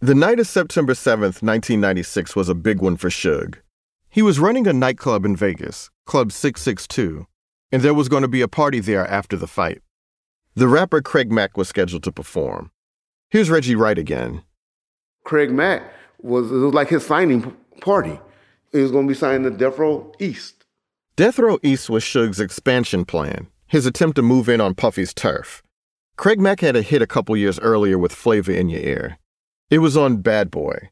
The 0.00 0.14
night 0.14 0.38
of 0.38 0.46
September 0.46 0.92
7th, 0.92 1.42
1996 1.42 2.36
was 2.36 2.48
a 2.48 2.54
big 2.54 2.80
one 2.82 2.96
for 2.96 3.08
Suge. 3.08 3.56
He 4.10 4.22
was 4.22 4.38
running 4.38 4.66
a 4.66 4.72
nightclub 4.72 5.24
in 5.24 5.36
Vegas, 5.36 5.90
Club 6.04 6.32
662, 6.32 7.26
and 7.72 7.82
there 7.82 7.94
was 7.94 8.08
going 8.08 8.22
to 8.22 8.28
be 8.28 8.40
a 8.40 8.48
party 8.48 8.80
there 8.80 9.06
after 9.06 9.36
the 9.36 9.46
fight. 9.46 9.80
The 10.54 10.68
rapper 10.68 11.00
Craig 11.00 11.32
Mack 11.32 11.56
was 11.56 11.68
scheduled 11.68 12.02
to 12.04 12.12
perform. 12.12 12.70
Here's 13.30 13.50
Reggie 13.50 13.74
Wright 13.74 13.98
again. 13.98 14.42
Craig 15.24 15.50
Mack 15.50 15.82
was, 16.20 16.50
it 16.50 16.54
was 16.54 16.74
like 16.74 16.88
his 16.88 17.06
signing 17.06 17.56
party. 17.80 18.18
He 18.72 18.80
was 18.80 18.90
going 18.90 19.06
to 19.06 19.12
be 19.12 19.18
signing 19.18 19.42
the 19.42 19.50
Death 19.50 19.78
Row 19.78 20.12
East. 20.18 20.64
Death 21.16 21.38
Row 21.38 21.58
East 21.62 21.90
was 21.90 22.04
Suge's 22.04 22.40
expansion 22.40 23.04
plan, 23.04 23.48
his 23.66 23.86
attempt 23.86 24.16
to 24.16 24.22
move 24.22 24.48
in 24.48 24.60
on 24.60 24.74
Puffy's 24.74 25.14
turf. 25.14 25.62
Craig 26.16 26.40
Mack 26.40 26.60
had 26.60 26.76
a 26.76 26.82
hit 26.82 27.02
a 27.02 27.06
couple 27.06 27.36
years 27.36 27.58
earlier 27.60 27.98
with 27.98 28.12
Flavor 28.12 28.52
in 28.52 28.68
Your 28.68 28.80
Ear. 28.80 29.18
It 29.70 29.78
was 29.78 29.96
on 29.96 30.18
Bad 30.18 30.50
Boy. 30.50 30.90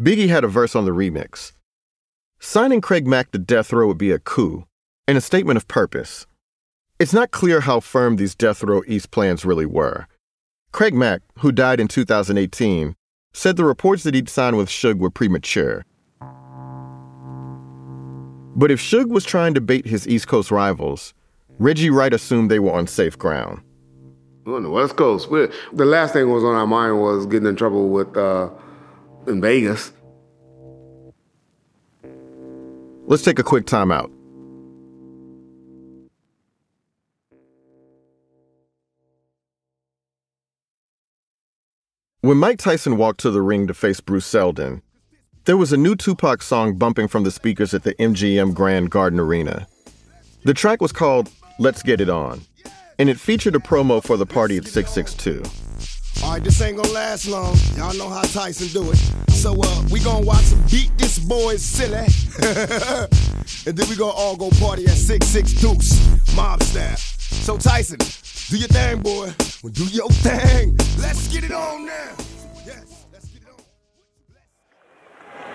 Biggie 0.00 0.28
had 0.28 0.44
a 0.44 0.48
verse 0.48 0.74
on 0.74 0.84
the 0.84 0.90
remix. 0.90 1.52
Signing 2.40 2.80
Craig 2.80 3.06
Mack 3.06 3.30
to 3.30 3.38
Death 3.38 3.72
Row 3.72 3.86
would 3.86 3.98
be 3.98 4.10
a 4.10 4.18
coup 4.18 4.66
and 5.06 5.16
a 5.16 5.20
statement 5.20 5.56
of 5.56 5.68
purpose. 5.68 6.26
It's 6.98 7.12
not 7.12 7.30
clear 7.30 7.60
how 7.60 7.80
firm 7.80 8.16
these 8.16 8.34
Death 8.34 8.62
Row 8.62 8.82
East 8.86 9.10
plans 9.10 9.44
really 9.44 9.66
were. 9.66 10.06
Craig 10.72 10.94
Mack, 10.94 11.22
who 11.38 11.52
died 11.52 11.80
in 11.80 11.88
2018, 11.88 12.94
said 13.32 13.56
the 13.56 13.64
reports 13.64 14.02
that 14.02 14.14
he'd 14.14 14.28
signed 14.28 14.56
with 14.56 14.68
Suge 14.68 14.98
were 14.98 15.10
premature. 15.10 15.84
But 18.54 18.70
if 18.70 18.80
Suge 18.80 19.08
was 19.08 19.24
trying 19.24 19.54
to 19.54 19.60
bait 19.60 19.86
his 19.86 20.06
East 20.06 20.28
Coast 20.28 20.50
rivals, 20.50 21.14
Reggie 21.58 21.90
Wright 21.90 22.12
assumed 22.12 22.50
they 22.50 22.58
were 22.58 22.72
on 22.72 22.86
safe 22.86 23.18
ground. 23.18 23.62
We're 24.44 24.56
on 24.56 24.62
the 24.62 24.70
West 24.70 24.96
Coast. 24.96 25.30
We're, 25.30 25.50
the 25.72 25.84
last 25.84 26.12
thing 26.12 26.28
was 26.30 26.44
on 26.44 26.54
our 26.54 26.66
mind 26.66 27.00
was 27.00 27.26
getting 27.26 27.48
in 27.48 27.56
trouble 27.56 27.88
with 27.88 28.16
uh, 28.16 28.50
in 29.26 29.40
Vegas. 29.40 29.92
Let's 33.06 33.22
take 33.22 33.38
a 33.38 33.42
quick 33.42 33.66
timeout. 33.66 34.10
When 42.20 42.36
Mike 42.36 42.58
Tyson 42.58 42.96
walked 42.96 43.20
to 43.20 43.30
the 43.30 43.42
ring 43.42 43.66
to 43.66 43.74
face 43.74 44.00
Bruce 44.00 44.26
Seldon, 44.26 44.82
there 45.44 45.56
was 45.56 45.72
a 45.72 45.76
new 45.76 45.96
Tupac 45.96 46.40
song 46.42 46.76
bumping 46.76 47.08
from 47.08 47.24
the 47.24 47.30
speakers 47.30 47.74
at 47.74 47.82
the 47.82 47.94
MGM 47.94 48.54
Grand 48.54 48.90
Garden 48.90 49.18
Arena. 49.18 49.66
The 50.44 50.54
track 50.54 50.80
was 50.80 50.92
called 50.92 51.30
Let's 51.58 51.82
Get 51.82 52.00
It 52.00 52.08
On, 52.08 52.40
and 52.98 53.08
it 53.08 53.18
featured 53.18 53.56
a 53.56 53.58
promo 53.58 54.02
for 54.02 54.16
the 54.16 54.26
party 54.26 54.56
at 54.56 54.66
662. 54.66 55.42
All 56.24 56.32
right, 56.32 56.44
this 56.44 56.60
ain't 56.60 56.76
gonna 56.76 56.90
last 56.90 57.26
long. 57.26 57.56
Y'all 57.76 57.94
know 57.94 58.08
how 58.08 58.22
Tyson 58.22 58.68
do 58.68 58.88
it. 58.92 58.96
So 59.30 59.56
uh, 59.60 59.84
we 59.90 59.98
gonna 59.98 60.24
watch 60.24 60.44
him 60.44 60.62
beat 60.70 60.96
this 60.96 61.18
boy 61.18 61.56
silly, 61.56 62.06
and 63.66 63.76
then 63.76 63.88
we 63.88 63.96
gonna 63.96 64.12
all 64.12 64.36
go 64.36 64.50
party 64.60 64.84
at 64.84 64.90
66 64.90 65.54
Deuce, 65.54 66.36
mob. 66.36 66.62
So 66.62 67.56
Tyson, 67.56 67.98
do 68.48 68.58
your 68.58 68.68
thing, 68.68 69.00
boy. 69.00 69.32
Do 69.72 69.84
your 69.86 70.08
thing. 70.10 70.76
Let's 70.98 71.26
get 71.26 71.42
it 71.42 71.52
on 71.52 71.86
now. 71.86 72.31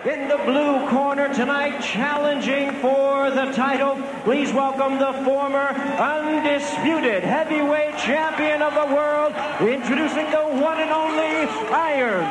In 0.06 0.28
the 0.28 0.38
blue 0.38 0.88
corner 0.90 1.34
tonight, 1.34 1.82
challenging 1.82 2.72
for 2.82 3.32
the 3.32 3.52
title, 3.52 4.00
please 4.24 4.54
welcome 4.54 5.00
the 5.00 5.12
former 5.26 5.70
undisputed 5.70 7.24
heavyweight 7.24 7.98
champion 7.98 8.62
of 8.62 8.76
the 8.76 8.96
world, 8.96 9.34
introducing 9.60 10.30
the 10.30 10.62
one 10.62 10.80
and 10.80 10.92
only 10.92 11.50
Iron 11.74 12.24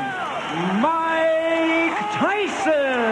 Mike 0.80 1.99
Tyson. 2.14 3.02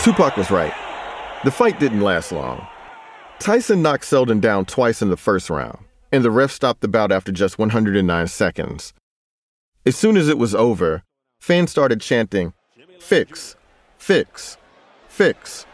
Tupac 0.00 0.38
was 0.38 0.50
right. 0.50 0.72
The 1.44 1.50
fight 1.50 1.78
didn't 1.78 2.00
last 2.00 2.32
long. 2.32 2.66
Tyson 3.38 3.82
knocked 3.82 4.06
Seldon 4.06 4.40
down 4.40 4.64
twice 4.64 5.02
in 5.02 5.10
the 5.10 5.18
first 5.18 5.50
round, 5.50 5.84
and 6.10 6.24
the 6.24 6.30
ref 6.30 6.50
stopped 6.50 6.80
the 6.80 6.88
bout 6.88 7.12
after 7.12 7.30
just 7.30 7.58
109 7.58 8.26
seconds. 8.28 8.94
As 9.84 9.96
soon 9.96 10.16
as 10.16 10.30
it 10.30 10.38
was 10.38 10.54
over, 10.54 11.02
fans 11.44 11.70
started 11.70 12.00
chanting, 12.00 12.54
Fix, 13.00 13.54
fix, 13.98 14.56
fix. 15.08 15.66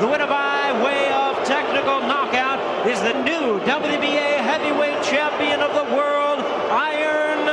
The 0.00 0.08
winner 0.08 0.26
by 0.26 0.72
way 0.84 1.12
of 1.12 1.36
technical 1.46 2.00
knockout 2.00 2.58
is 2.88 3.00
the 3.00 3.12
new 3.22 3.60
WBA 3.60 4.38
heavyweight 4.38 5.04
champion 5.04 5.60
of 5.60 5.72
the 5.72 5.94
world, 5.94 6.40
Iron 6.72 7.46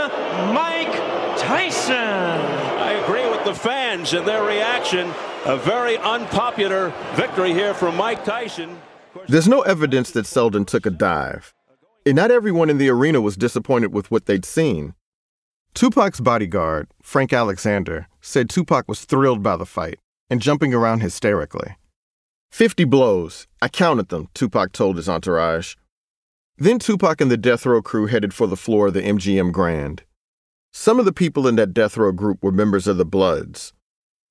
Mike 0.55 0.91
Tyson. 1.37 1.93
I 1.93 2.93
agree 3.03 3.29
with 3.29 3.43
the 3.43 3.53
fans 3.53 4.13
and 4.13 4.27
their 4.27 4.43
reaction. 4.43 5.13
A 5.45 5.55
very 5.55 5.99
unpopular 5.99 6.91
victory 7.13 7.53
here 7.53 7.75
from 7.75 7.95
Mike 7.95 8.25
Tyson. 8.25 8.75
There's 9.27 9.47
no 9.47 9.61
evidence 9.61 10.09
that 10.11 10.25
Seldon 10.25 10.65
took 10.65 10.87
a 10.87 10.89
dive, 10.89 11.53
and 12.07 12.15
not 12.15 12.31
everyone 12.31 12.71
in 12.71 12.79
the 12.79 12.89
arena 12.89 13.21
was 13.21 13.37
disappointed 13.37 13.93
with 13.93 14.09
what 14.09 14.25
they'd 14.25 14.45
seen. 14.45 14.95
Tupac's 15.77 16.19
bodyguard, 16.19 16.87
Frank 17.03 17.31
Alexander, 17.31 18.07
said 18.19 18.49
Tupac 18.49 18.87
was 18.87 19.05
thrilled 19.05 19.43
by 19.43 19.55
the 19.55 19.63
fight 19.63 19.99
and 20.27 20.41
jumping 20.41 20.73
around 20.73 21.01
hysterically. 21.01 21.75
Fifty 22.51 22.83
blows. 22.83 23.45
I 23.61 23.67
counted 23.67 24.09
them, 24.09 24.27
Tupac 24.33 24.71
told 24.71 24.97
his 24.97 25.07
entourage. 25.07 25.75
Then 26.57 26.79
Tupac 26.79 27.21
and 27.21 27.29
the 27.29 27.37
death 27.37 27.63
row 27.63 27.83
crew 27.83 28.07
headed 28.07 28.33
for 28.33 28.47
the 28.47 28.57
floor 28.57 28.87
of 28.87 28.95
the 28.95 29.03
MGM 29.03 29.51
Grand. 29.51 30.01
Some 30.73 30.97
of 30.97 31.05
the 31.05 31.13
people 31.13 31.47
in 31.47 31.57
that 31.57 31.75
death 31.75 31.95
row 31.95 32.11
group 32.11 32.43
were 32.43 32.51
members 32.51 32.87
of 32.87 32.97
the 32.97 33.05
Bloods. 33.05 33.71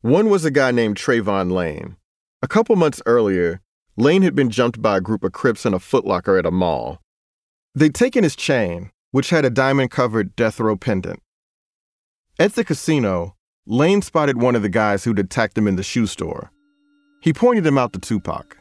One 0.01 0.29
was 0.29 0.45
a 0.45 0.51
guy 0.51 0.73
named 0.73 0.97
Trayvon 0.97 1.53
Lane. 1.53 1.95
A 2.43 2.49
couple 2.49 2.75
months 2.75 3.01
earlier, 3.07 3.61
Lane 3.97 4.23
had 4.23 4.35
been 4.35 4.51
jumped 4.51 4.83
by 4.83 4.97
a 4.97 5.01
group 5.01 5.23
of 5.23 5.31
Crips 5.31 5.65
in 5.65 5.75
a 5.75 5.79
footlocker 5.79 6.41
at 6.41 6.45
a 6.45 6.51
mall. 6.51 7.01
They'd 7.73 7.95
taken 7.95 8.25
his 8.25 8.35
chain, 8.35 8.91
which 9.13 9.31
had 9.31 9.45
a 9.45 9.51
diamond 9.51 9.93
covered 9.93 10.35
death 10.35 10.59
row 10.59 10.75
pendant. 10.75 11.23
At 12.39 12.53
the 12.53 12.65
casino, 12.65 13.35
Lane 13.67 14.03
spotted 14.03 14.37
one 14.37 14.55
of 14.55 14.61
the 14.61 14.69
guys 14.69 15.05
who'd 15.05 15.19
attacked 15.19 15.57
him 15.57 15.67
in 15.67 15.77
the 15.77 15.83
shoe 15.83 16.07
store. 16.07 16.53
He 17.23 17.33
pointed 17.33 17.65
him 17.65 17.79
out 17.79 17.95
to 17.95 17.99
Tupac. 17.99 18.59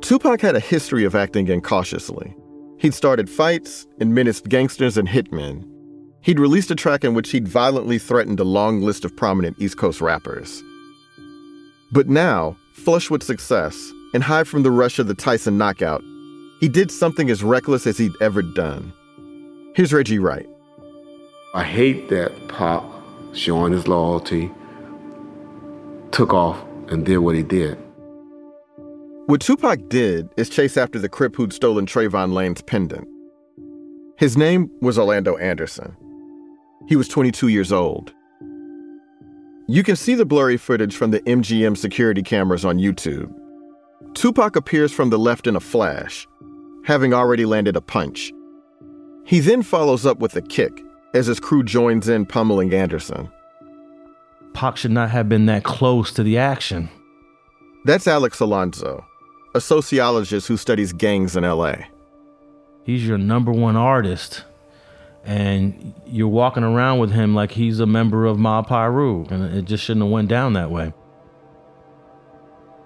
Tupac 0.00 0.40
had 0.40 0.56
a 0.56 0.60
history 0.60 1.04
of 1.04 1.14
acting 1.14 1.46
incautiously. 1.46 2.34
He'd 2.80 2.94
started 2.94 3.30
fights 3.30 3.86
and 4.00 4.12
menaced 4.12 4.48
gangsters 4.48 4.98
and 4.98 5.08
hitmen. 5.08 5.64
He'd 6.20 6.40
released 6.40 6.72
a 6.72 6.74
track 6.74 7.04
in 7.04 7.14
which 7.14 7.30
he'd 7.30 7.46
violently 7.46 8.00
threatened 8.00 8.40
a 8.40 8.44
long 8.44 8.82
list 8.82 9.04
of 9.04 9.16
prominent 9.16 9.56
East 9.60 9.78
Coast 9.78 10.00
rappers. 10.00 10.60
But 11.92 12.08
now, 12.08 12.56
flush 12.72 13.08
with 13.08 13.22
success 13.22 13.92
and 14.14 14.24
high 14.24 14.42
from 14.42 14.64
the 14.64 14.72
rush 14.72 14.98
of 14.98 15.06
the 15.06 15.14
Tyson 15.14 15.56
knockout, 15.56 16.02
he 16.62 16.68
did 16.68 16.92
something 16.92 17.28
as 17.28 17.42
reckless 17.42 17.88
as 17.88 17.98
he'd 17.98 18.14
ever 18.20 18.40
done. 18.40 18.92
Here's 19.74 19.92
Reggie 19.92 20.20
Wright. 20.20 20.48
I 21.54 21.64
hate 21.64 22.08
that 22.10 22.30
Pop, 22.46 22.84
showing 23.34 23.72
his 23.72 23.88
loyalty, 23.88 24.48
took 26.12 26.32
off 26.32 26.64
and 26.86 27.04
did 27.04 27.18
what 27.18 27.34
he 27.34 27.42
did. 27.42 27.76
What 29.26 29.40
Tupac 29.40 29.88
did 29.88 30.28
is 30.36 30.48
chase 30.48 30.76
after 30.76 31.00
the 31.00 31.08
Crip 31.08 31.34
who'd 31.34 31.52
stolen 31.52 31.84
Trayvon 31.84 32.32
Lane's 32.32 32.62
pendant. 32.62 33.08
His 34.16 34.36
name 34.36 34.70
was 34.80 35.00
Orlando 35.00 35.36
Anderson. 35.38 35.96
He 36.86 36.94
was 36.94 37.08
22 37.08 37.48
years 37.48 37.72
old. 37.72 38.12
You 39.66 39.82
can 39.82 39.96
see 39.96 40.14
the 40.14 40.24
blurry 40.24 40.58
footage 40.58 40.94
from 40.94 41.10
the 41.10 41.22
MGM 41.22 41.76
security 41.76 42.22
cameras 42.22 42.64
on 42.64 42.78
YouTube. 42.78 43.34
Tupac 44.14 44.54
appears 44.54 44.92
from 44.92 45.10
the 45.10 45.18
left 45.18 45.48
in 45.48 45.56
a 45.56 45.60
flash, 45.60 46.28
having 46.84 47.14
already 47.14 47.44
landed 47.44 47.76
a 47.76 47.80
punch. 47.80 48.32
He 49.24 49.40
then 49.40 49.62
follows 49.62 50.04
up 50.04 50.18
with 50.18 50.34
a 50.36 50.42
kick 50.42 50.82
as 51.14 51.26
his 51.26 51.38
crew 51.38 51.62
joins 51.62 52.08
in 52.08 52.26
pummeling 52.26 52.74
Anderson. 52.74 53.30
Pac 54.52 54.76
should 54.76 54.90
not 54.90 55.10
have 55.10 55.28
been 55.28 55.46
that 55.46 55.64
close 55.64 56.12
to 56.12 56.22
the 56.22 56.38
action. 56.38 56.88
That's 57.84 58.06
Alex 58.06 58.40
Alonso, 58.40 59.04
a 59.54 59.60
sociologist 59.60 60.48
who 60.48 60.56
studies 60.56 60.92
gangs 60.92 61.36
in 61.36 61.44
LA. 61.44 61.74
He's 62.84 63.06
your 63.06 63.18
number 63.18 63.52
one 63.52 63.76
artist, 63.76 64.44
and 65.24 65.94
you're 66.06 66.28
walking 66.28 66.64
around 66.64 66.98
with 66.98 67.12
him 67.12 67.34
like 67.34 67.52
he's 67.52 67.80
a 67.80 67.86
member 67.86 68.26
of 68.26 68.38
Mob 68.38 68.68
Piru, 68.68 69.24
and 69.30 69.54
it 69.54 69.64
just 69.64 69.84
shouldn't 69.84 70.04
have 70.04 70.12
went 70.12 70.28
down 70.28 70.52
that 70.54 70.70
way. 70.70 70.92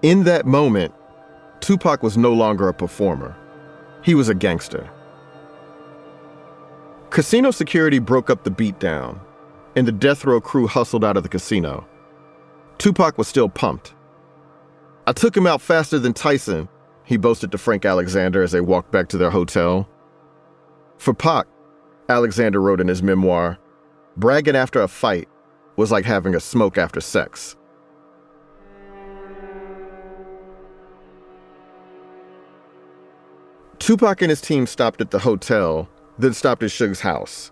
In 0.03 0.23
that 0.25 0.45
moment, 0.45 0.93
Tupac 1.59 2.03
was 2.03 2.17
no 2.17 2.31
longer 2.31 2.67
a 2.67 2.73
performer. 2.73 3.35
He 4.07 4.15
was 4.15 4.29
a 4.29 4.33
gangster. 4.33 4.89
Casino 7.09 7.51
security 7.51 7.99
broke 7.99 8.29
up 8.29 8.45
the 8.45 8.49
beatdown, 8.49 9.19
and 9.75 9.85
the 9.85 9.91
death 9.91 10.23
row 10.23 10.39
crew 10.39 10.65
hustled 10.65 11.03
out 11.03 11.17
of 11.17 11.23
the 11.23 11.29
casino. 11.29 11.85
Tupac 12.77 13.17
was 13.17 13.27
still 13.27 13.49
pumped. 13.49 13.95
I 15.07 15.11
took 15.11 15.35
him 15.35 15.45
out 15.45 15.59
faster 15.59 15.99
than 15.99 16.13
Tyson, 16.13 16.69
he 17.03 17.17
boasted 17.17 17.51
to 17.51 17.57
Frank 17.57 17.83
Alexander 17.83 18.41
as 18.41 18.53
they 18.53 18.61
walked 18.61 18.93
back 18.93 19.09
to 19.09 19.17
their 19.17 19.29
hotel. 19.29 19.89
For 20.97 21.13
Pac, 21.13 21.45
Alexander 22.07 22.61
wrote 22.61 22.79
in 22.79 22.87
his 22.87 23.03
memoir, 23.03 23.57
bragging 24.15 24.55
after 24.55 24.81
a 24.81 24.87
fight 24.87 25.27
was 25.75 25.91
like 25.91 26.05
having 26.05 26.33
a 26.33 26.39
smoke 26.39 26.77
after 26.77 27.01
sex. 27.01 27.56
Tupac 33.79 34.21
and 34.21 34.29
his 34.29 34.41
team 34.41 34.65
stopped 34.65 35.01
at 35.01 35.11
the 35.11 35.19
hotel, 35.19 35.87
then 36.17 36.33
stopped 36.33 36.63
at 36.63 36.71
Suge's 36.71 36.99
house. 36.99 37.51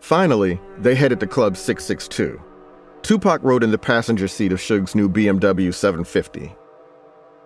Finally, 0.00 0.60
they 0.78 0.94
headed 0.94 1.20
to 1.20 1.26
Club 1.26 1.56
662. 1.56 2.40
Tupac 3.02 3.42
rode 3.42 3.64
in 3.64 3.70
the 3.70 3.78
passenger 3.78 4.28
seat 4.28 4.52
of 4.52 4.60
Suge's 4.60 4.94
new 4.94 5.08
BMW 5.08 5.74
750. 5.74 6.54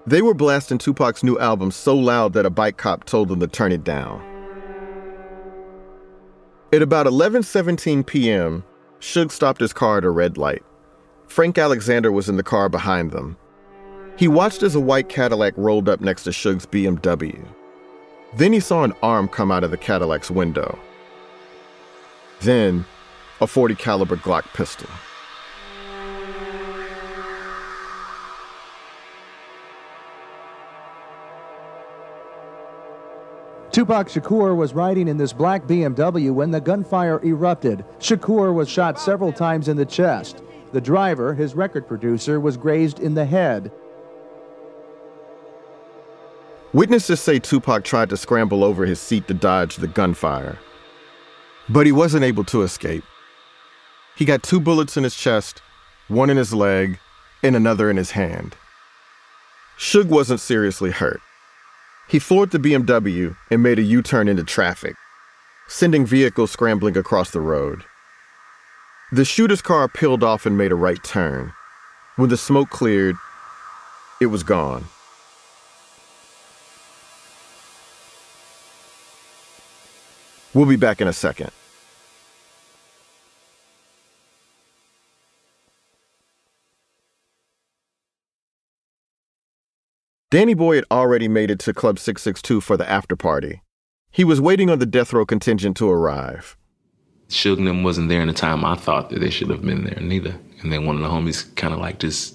They 0.06 0.22
were 0.22 0.34
blasting 0.34 0.78
Tupac's 0.78 1.22
new 1.22 1.38
album 1.38 1.70
so 1.70 1.96
loud 1.96 2.32
that 2.34 2.46
a 2.46 2.50
bike 2.50 2.76
cop 2.76 3.04
told 3.04 3.28
them 3.28 3.40
to 3.40 3.46
turn 3.46 3.72
it 3.72 3.84
down. 3.84 4.22
At 6.72 6.82
about 6.82 7.06
11:17 7.06 8.06
p.m., 8.06 8.62
Suge 9.00 9.30
stopped 9.30 9.60
his 9.60 9.72
car 9.72 9.98
at 9.98 10.04
a 10.04 10.10
red 10.10 10.36
light. 10.36 10.62
Frank 11.26 11.58
Alexander 11.58 12.12
was 12.12 12.28
in 12.28 12.36
the 12.36 12.42
car 12.42 12.68
behind 12.68 13.10
them. 13.10 13.36
He 14.16 14.28
watched 14.28 14.62
as 14.62 14.74
a 14.74 14.80
white 14.80 15.08
Cadillac 15.08 15.54
rolled 15.56 15.88
up 15.88 16.00
next 16.00 16.24
to 16.24 16.32
Suge's 16.32 16.66
BMW. 16.66 17.46
Then 18.34 18.52
he 18.52 18.60
saw 18.60 18.84
an 18.84 18.92
arm 19.02 19.28
come 19.28 19.50
out 19.50 19.64
of 19.64 19.70
the 19.70 19.78
Cadillac's 19.78 20.30
window. 20.30 20.78
Then, 22.40 22.84
a 23.40 23.46
40 23.46 23.74
caliber 23.74 24.16
Glock 24.16 24.44
pistol. 24.52 24.88
Tupac 33.70 34.08
Shakur 34.08 34.56
was 34.56 34.74
riding 34.74 35.08
in 35.08 35.18
this 35.18 35.32
black 35.32 35.62
BMW 35.64 36.32
when 36.32 36.50
the 36.50 36.60
gunfire 36.60 37.20
erupted. 37.24 37.84
Shakur 38.00 38.52
was 38.52 38.68
shot 38.68 38.98
several 38.98 39.30
times 39.30 39.68
in 39.68 39.76
the 39.76 39.86
chest. 39.86 40.42
The 40.72 40.80
driver, 40.80 41.32
his 41.32 41.54
record 41.54 41.86
producer, 41.86 42.40
was 42.40 42.56
grazed 42.56 42.98
in 42.98 43.14
the 43.14 43.24
head. 43.24 43.70
Witnesses 46.78 47.20
say 47.20 47.40
Tupac 47.40 47.82
tried 47.82 48.08
to 48.10 48.16
scramble 48.16 48.62
over 48.62 48.86
his 48.86 49.00
seat 49.00 49.26
to 49.26 49.34
dodge 49.34 49.78
the 49.78 49.88
gunfire, 49.88 50.60
but 51.68 51.86
he 51.86 51.90
wasn't 51.90 52.22
able 52.22 52.44
to 52.44 52.62
escape. 52.62 53.02
He 54.16 54.24
got 54.24 54.44
two 54.44 54.60
bullets 54.60 54.96
in 54.96 55.02
his 55.02 55.16
chest, 55.16 55.60
one 56.06 56.30
in 56.30 56.36
his 56.36 56.54
leg, 56.54 57.00
and 57.42 57.56
another 57.56 57.90
in 57.90 57.96
his 57.96 58.12
hand. 58.12 58.54
Suge 59.76 60.06
wasn't 60.06 60.38
seriously 60.38 60.92
hurt. 60.92 61.20
He 62.08 62.20
floored 62.20 62.52
the 62.52 62.60
BMW 62.60 63.36
and 63.50 63.60
made 63.60 63.80
a 63.80 63.82
U 63.82 64.00
turn 64.00 64.28
into 64.28 64.44
traffic, 64.44 64.94
sending 65.66 66.06
vehicles 66.06 66.52
scrambling 66.52 66.96
across 66.96 67.32
the 67.32 67.40
road. 67.40 67.82
The 69.10 69.24
shooter's 69.24 69.62
car 69.62 69.88
peeled 69.88 70.22
off 70.22 70.46
and 70.46 70.56
made 70.56 70.70
a 70.70 70.76
right 70.76 71.02
turn. 71.02 71.54
When 72.14 72.30
the 72.30 72.36
smoke 72.36 72.70
cleared, 72.70 73.16
it 74.20 74.26
was 74.26 74.44
gone. 74.44 74.84
We'll 80.54 80.66
be 80.66 80.76
back 80.76 81.00
in 81.00 81.08
a 81.08 81.12
second. 81.12 81.50
Danny 90.30 90.52
Boy 90.52 90.76
had 90.76 90.84
already 90.90 91.26
made 91.26 91.50
it 91.50 91.58
to 91.60 91.72
Club 91.72 91.98
662 91.98 92.60
for 92.60 92.76
the 92.76 92.88
after 92.88 93.16
party. 93.16 93.62
He 94.10 94.24
was 94.24 94.40
waiting 94.42 94.68
on 94.68 94.78
the 94.78 94.84
death 94.84 95.12
row 95.14 95.24
contingent 95.24 95.76
to 95.78 95.88
arrive. 95.88 96.56
Suge 97.28 97.64
them 97.64 97.82
wasn't 97.82 98.10
there 98.10 98.20
in 98.20 98.28
the 98.28 98.34
time 98.34 98.64
I 98.64 98.74
thought 98.74 99.08
that 99.10 99.20
they 99.20 99.30
should 99.30 99.48
have 99.48 99.62
been 99.62 99.84
there 99.84 100.00
neither. 100.00 100.38
And 100.60 100.70
then 100.72 100.84
one 100.84 100.96
of 100.96 101.02
the 101.02 101.08
homies 101.08 101.54
kind 101.56 101.72
of 101.72 101.80
like 101.80 101.98
just 101.98 102.34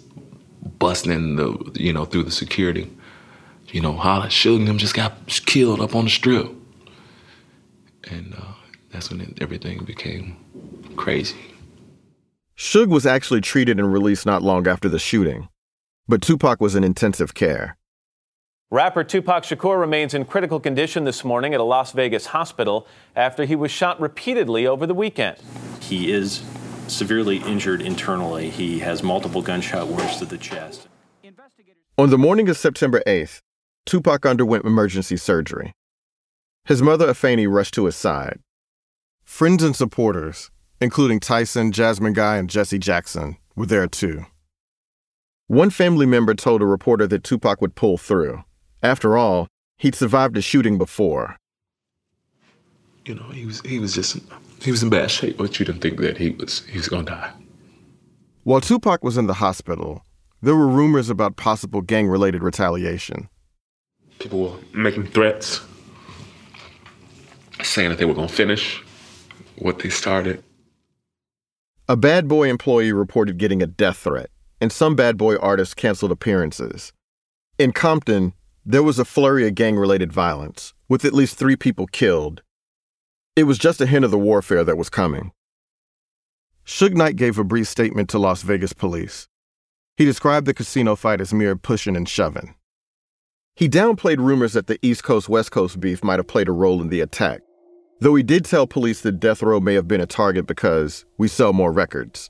busting 0.80 1.36
the, 1.36 1.72
you 1.76 1.94
know, 1.94 2.06
through 2.06 2.24
the 2.24 2.32
security, 2.32 2.92
you 3.68 3.82
know, 3.82 3.94
holla, 3.94 4.28
Suge 4.28 4.66
them 4.66 4.78
just 4.80 4.96
got 4.96 5.28
killed 5.46 5.80
up 5.80 5.96
on 5.96 6.06
the 6.06 6.10
strip. 6.10 6.52
And 8.10 8.36
uh, 8.38 8.54
that's 8.92 9.10
when 9.10 9.22
it, 9.22 9.42
everything 9.42 9.84
became 9.84 10.38
crazy. 10.96 11.38
Suge 12.58 12.88
was 12.88 13.06
actually 13.06 13.42
treated 13.42 13.80
and 13.80 13.92
released 13.92 14.26
not 14.26 14.44
long 14.44 14.68
after 14.68 14.88
the 14.88 15.00
shooting, 15.00 15.50
but 16.08 16.22
Tupac 16.22 16.62
was 16.62 16.76
in 16.76 16.84
intensive 16.84 17.34
care. 17.34 17.78
Rapper 18.70 19.04
Tupac 19.04 19.44
Shakur 19.44 19.80
remains 19.80 20.14
in 20.14 20.26
critical 20.26 20.60
condition 20.60 21.04
this 21.04 21.24
morning 21.24 21.54
at 21.54 21.60
a 21.60 21.64
Las 21.64 21.92
Vegas 21.92 22.28
hospital 22.28 22.88
after 23.16 23.46
he 23.46 23.56
was 23.56 23.70
shot 23.70 24.02
repeatedly 24.02 24.66
over 24.66 24.88
the 24.88 24.96
weekend. 24.96 25.38
He 25.80 26.12
is 26.12 26.44
severely 26.88 27.38
injured 27.38 27.82
internally. 27.82 28.50
He 28.50 28.80
has 28.80 29.04
multiple 29.04 29.42
gunshot 29.42 29.88
wounds 29.88 30.18
to 30.18 30.26
the 30.26 30.38
chest. 30.38 30.88
On 31.98 32.10
the 32.10 32.18
morning 32.18 32.50
of 32.50 32.58
September 32.58 33.04
8th, 33.06 33.42
Tupac 33.86 34.26
underwent 34.26 34.66
emergency 34.66 35.18
surgery. 35.18 35.74
His 36.66 36.82
mother, 36.82 37.08
Afeni, 37.08 37.52
rushed 37.52 37.74
to 37.74 37.86
his 37.86 37.96
side. 37.96 38.40
Friends 39.26 39.64
and 39.64 39.76
supporters, 39.76 40.50
including 40.80 41.20
Tyson, 41.20 41.72
Jasmine 41.74 42.14
Guy, 42.14 42.38
and 42.38 42.50
Jesse 42.50 42.80
Jackson, 42.80 43.38
were 43.56 43.66
there 43.66 43.88
too. 43.88 44.26
One 45.48 45.70
family 45.70 46.06
member 46.06 46.34
told 46.34 46.62
a 46.62 46.66
reporter 46.66 47.06
that 47.08 47.24
Tupac 47.24 47.60
would 47.60 47.76
pull 47.76 47.98
through. 47.98 48.44
After 48.82 49.18
all, 49.18 49.48
he'd 49.78 49.96
survived 49.96 50.38
a 50.38 50.42
shooting 50.42 50.78
before. 50.78 51.36
You 53.06 53.16
know, 53.16 53.30
he 53.30 53.46
was 53.46 53.60
he 53.62 53.80
was 53.80 53.94
just 53.94 54.18
he 54.62 54.72
was 54.72 54.82
in 54.82 54.90
bad 54.90 55.12
shape, 55.12 55.38
but 55.38 55.60
you 55.60 55.66
didn't 55.66 55.82
think 55.82 56.00
that 56.00 56.18
he 56.18 56.30
was 56.30 56.66
he 56.66 56.78
was 56.78 56.88
gonna 56.88 57.04
die. 57.04 57.34
While 58.44 58.62
Tupac 58.62 59.04
was 59.04 59.18
in 59.18 59.28
the 59.28 59.34
hospital, 59.34 60.06
there 60.42 60.56
were 60.56 60.68
rumors 60.68 61.10
about 61.10 61.36
possible 61.36 61.82
gang-related 61.82 62.42
retaliation. 62.42 63.28
People 64.20 64.44
were 64.44 64.58
making 64.74 65.08
threats, 65.08 65.62
saying 67.64 67.90
that 67.90 68.00
they 68.00 68.06
were 68.06 68.14
gonna 68.14 68.28
finish 68.28 68.84
what 69.58 69.80
they 69.80 69.90
started. 69.90 70.44
A 71.88 71.98
bad 71.98 72.28
boy 72.28 72.50
employee 72.50 72.94
reported 72.94 73.38
getting 73.38 73.62
a 73.62 73.68
death 73.68 73.98
threat, 73.98 74.30
and 74.62 74.72
some 74.72 74.96
bad 74.96 75.18
boy 75.18 75.36
artists 75.38 75.74
canceled 75.74 76.12
appearances. 76.12 76.94
In 77.60 77.72
Compton, 77.72 78.34
there 78.66 78.84
was 78.84 79.00
a 79.00 79.06
flurry 79.06 79.48
of 79.48 79.56
gang 79.56 79.76
related 79.76 80.12
violence, 80.14 80.74
with 80.88 81.04
at 81.04 81.14
least 81.14 81.38
three 81.38 81.56
people 81.56 81.86
killed. 81.88 82.42
It 83.36 83.44
was 83.44 83.58
just 83.58 83.82
a 83.82 83.86
hint 83.86 84.06
of 84.06 84.12
the 84.12 84.18
warfare 84.18 84.64
that 84.64 84.78
was 84.78 84.90
coming. 84.90 85.32
Suge 86.66 86.94
Knight 86.94 87.18
gave 87.18 87.38
a 87.38 87.44
brief 87.44 87.68
statement 87.68 88.10
to 88.10 88.20
Las 88.20 88.42
Vegas 88.42 88.72
police. 88.72 89.28
He 89.98 90.06
described 90.06 90.48
the 90.48 90.54
casino 90.54 90.96
fight 90.96 91.20
as 91.20 91.34
mere 91.34 91.56
pushing 91.56 91.98
and 91.98 92.08
shoving. 92.08 92.56
He 93.56 93.68
downplayed 93.68 94.18
rumors 94.18 94.54
that 94.54 94.68
the 94.68 94.80
East 94.82 95.04
Coast 95.04 95.28
West 95.30 95.52
Coast 95.52 95.80
beef 95.80 96.04
might 96.04 96.20
have 96.20 96.28
played 96.28 96.48
a 96.48 96.54
role 96.54 96.82
in 96.82 96.88
the 96.88 97.02
attack, 97.02 97.42
though 98.04 98.16
he 98.16 98.24
did 98.24 98.44
tell 98.44 98.68
police 98.68 99.00
that 99.00 99.22
Death 99.22 99.42
Row 99.42 99.62
may 99.62 99.76
have 99.76 99.88
been 99.88 100.02
a 100.02 100.06
target 100.06 100.46
because 100.46 101.06
we 101.18 101.30
sell 101.30 101.54
more 101.54 101.72
records. 101.72 102.30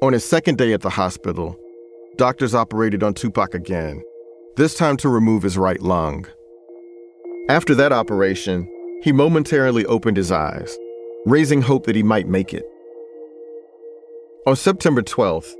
On 0.00 0.14
his 0.14 0.24
second 0.24 0.56
day 0.56 0.72
at 0.72 0.80
the 0.80 0.88
hospital, 0.88 1.58
doctors 2.16 2.54
operated 2.54 3.02
on 3.02 3.12
Tupac 3.12 3.52
again, 3.52 4.02
this 4.56 4.74
time 4.74 4.96
to 4.96 5.10
remove 5.10 5.42
his 5.42 5.58
right 5.58 5.82
lung. 5.82 6.26
After 7.50 7.74
that 7.74 7.92
operation, 7.92 8.66
he 9.02 9.12
momentarily 9.12 9.84
opened 9.84 10.16
his 10.16 10.32
eyes, 10.32 10.74
raising 11.26 11.60
hope 11.60 11.84
that 11.84 11.96
he 11.96 12.02
might 12.02 12.28
make 12.28 12.54
it. 12.54 12.64
On 14.46 14.56
September 14.56 15.02
12th, 15.02 15.52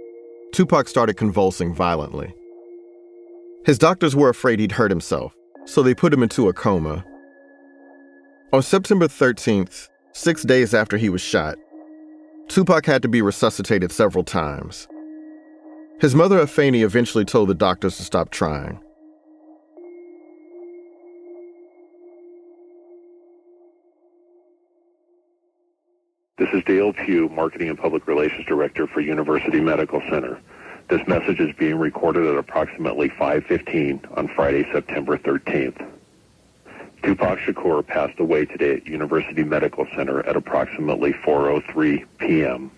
Tupac 0.54 0.88
started 0.88 1.18
convulsing 1.18 1.74
violently. 1.74 2.34
His 3.64 3.78
doctors 3.78 4.16
were 4.16 4.30
afraid 4.30 4.58
he'd 4.58 4.72
hurt 4.72 4.90
himself, 4.90 5.34
so 5.66 5.82
they 5.82 5.94
put 5.94 6.14
him 6.14 6.22
into 6.22 6.48
a 6.48 6.52
coma. 6.52 7.04
On 8.52 8.62
September 8.62 9.06
13th, 9.06 9.88
six 10.12 10.42
days 10.42 10.72
after 10.72 10.96
he 10.96 11.10
was 11.10 11.20
shot, 11.20 11.56
Tupac 12.48 12.86
had 12.86 13.02
to 13.02 13.08
be 13.08 13.22
resuscitated 13.22 13.92
several 13.92 14.24
times. 14.24 14.88
His 16.00 16.14
mother, 16.14 16.38
Afeni, 16.38 16.82
eventually 16.82 17.26
told 17.26 17.50
the 17.50 17.54
doctors 17.54 17.98
to 17.98 18.02
stop 18.02 18.30
trying. 18.30 18.80
This 26.38 26.48
is 26.54 26.64
Dale 26.64 26.94
Pugh, 26.94 27.28
Marketing 27.28 27.68
and 27.68 27.78
Public 27.78 28.06
Relations 28.08 28.46
Director 28.46 28.86
for 28.86 29.02
University 29.02 29.60
Medical 29.60 30.00
Center. 30.10 30.40
This 30.90 31.06
message 31.06 31.38
is 31.38 31.54
being 31.54 31.76
recorded 31.76 32.26
at 32.26 32.36
approximately 32.36 33.10
5:15 33.10 34.04
on 34.16 34.26
Friday, 34.26 34.66
September 34.72 35.16
13th. 35.16 35.80
Tupac 37.04 37.38
Shakur 37.38 37.86
passed 37.86 38.18
away 38.18 38.44
today 38.44 38.74
at 38.74 38.88
University 38.88 39.44
Medical 39.44 39.86
Center 39.94 40.26
at 40.26 40.34
approximately 40.34 41.12
4:03 41.12 42.04
p.m. 42.18 42.72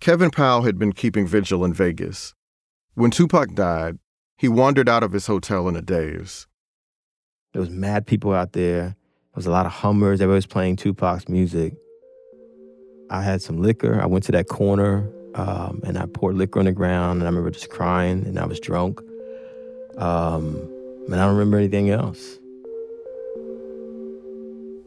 Kevin 0.00 0.32
Powell 0.32 0.62
had 0.62 0.80
been 0.80 0.92
keeping 0.92 1.28
vigil 1.28 1.64
in 1.64 1.72
Vegas. 1.72 2.34
When 2.94 3.12
Tupac 3.12 3.54
died, 3.54 4.00
he 4.36 4.48
wandered 4.48 4.88
out 4.88 5.04
of 5.04 5.12
his 5.12 5.28
hotel 5.28 5.68
in 5.68 5.76
a 5.76 5.80
daze. 5.80 6.48
There 7.52 7.60
was 7.60 7.70
mad 7.70 8.04
people 8.04 8.32
out 8.32 8.52
there. 8.52 8.80
There 8.80 9.36
was 9.36 9.46
a 9.46 9.52
lot 9.52 9.66
of 9.66 9.72
Hummers. 9.72 10.20
Everybody 10.20 10.38
was 10.38 10.46
playing 10.46 10.74
Tupac's 10.74 11.28
music. 11.28 11.74
I 13.10 13.22
had 13.22 13.40
some 13.42 13.62
liquor. 13.62 14.02
I 14.02 14.06
went 14.06 14.24
to 14.24 14.32
that 14.32 14.48
corner 14.48 15.08
um, 15.34 15.80
and 15.84 15.98
I 15.98 16.06
poured 16.06 16.36
liquor 16.36 16.58
on 16.58 16.66
the 16.66 16.72
ground. 16.72 17.20
And 17.20 17.24
I 17.24 17.26
remember 17.26 17.50
just 17.50 17.70
crying 17.70 18.24
and 18.26 18.38
I 18.38 18.46
was 18.46 18.60
drunk. 18.60 19.00
Um, 19.98 20.56
and 21.06 21.14
I 21.14 21.26
don't 21.26 21.36
remember 21.36 21.58
anything 21.58 21.90
else. 21.90 22.38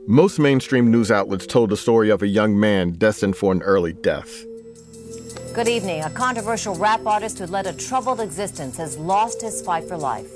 Most 0.08 0.38
mainstream 0.38 0.92
news 0.92 1.10
outlets 1.10 1.48
told 1.48 1.72
the 1.72 1.78
story 1.78 2.10
of 2.10 2.22
a 2.22 2.28
young 2.28 2.60
man 2.60 2.92
destined 2.92 3.36
for 3.36 3.52
an 3.52 3.64
early 3.64 3.94
death. 3.94 4.46
Good 5.56 5.70
evening. 5.70 6.04
A 6.04 6.10
controversial 6.10 6.76
rap 6.76 7.06
artist 7.06 7.40
who 7.40 7.46
led 7.46 7.66
a 7.66 7.72
troubled 7.72 8.20
existence 8.20 8.76
has 8.76 8.98
lost 8.98 9.42
his 9.42 9.62
fight 9.62 9.88
for 9.88 9.96
life. 9.96 10.30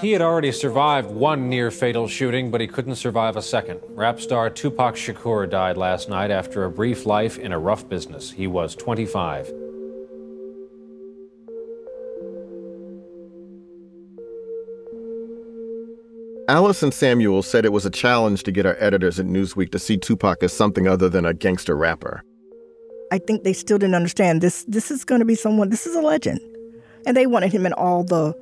He 0.00 0.12
had 0.12 0.22
already 0.22 0.52
survived 0.52 1.10
one 1.10 1.50
near 1.50 1.70
fatal 1.70 2.08
shooting, 2.08 2.50
but 2.50 2.62
he 2.62 2.66
couldn't 2.66 2.94
survive 2.94 3.36
a 3.36 3.42
second. 3.42 3.78
Rap 3.90 4.18
star 4.18 4.48
Tupac 4.48 4.94
Shakur 4.94 5.50
died 5.50 5.76
last 5.76 6.08
night 6.08 6.30
after 6.30 6.64
a 6.64 6.70
brief 6.70 7.04
life 7.04 7.36
in 7.36 7.52
a 7.52 7.58
rough 7.58 7.86
business. 7.90 8.30
He 8.30 8.46
was 8.46 8.74
25. 8.74 9.52
Allison 16.48 16.90
Samuel 16.90 17.42
said 17.42 17.66
it 17.66 17.72
was 17.74 17.84
a 17.84 17.90
challenge 17.90 18.44
to 18.44 18.50
get 18.50 18.64
our 18.64 18.78
editors 18.80 19.20
at 19.20 19.26
Newsweek 19.26 19.70
to 19.72 19.78
see 19.78 19.98
Tupac 19.98 20.42
as 20.42 20.54
something 20.54 20.88
other 20.88 21.10
than 21.10 21.26
a 21.26 21.34
gangster 21.34 21.76
rapper. 21.76 22.22
I 23.10 23.18
think 23.18 23.44
they 23.44 23.52
still 23.52 23.78
didn't 23.78 23.94
understand 23.94 24.40
this. 24.40 24.64
This 24.64 24.90
is 24.90 25.04
going 25.04 25.20
to 25.20 25.24
be 25.24 25.34
someone. 25.34 25.70
This 25.70 25.86
is 25.86 25.94
a 25.96 26.00
legend, 26.00 26.40
and 27.06 27.16
they 27.16 27.26
wanted 27.26 27.52
him 27.52 27.66
in 27.66 27.72
all 27.72 28.04
the, 28.04 28.34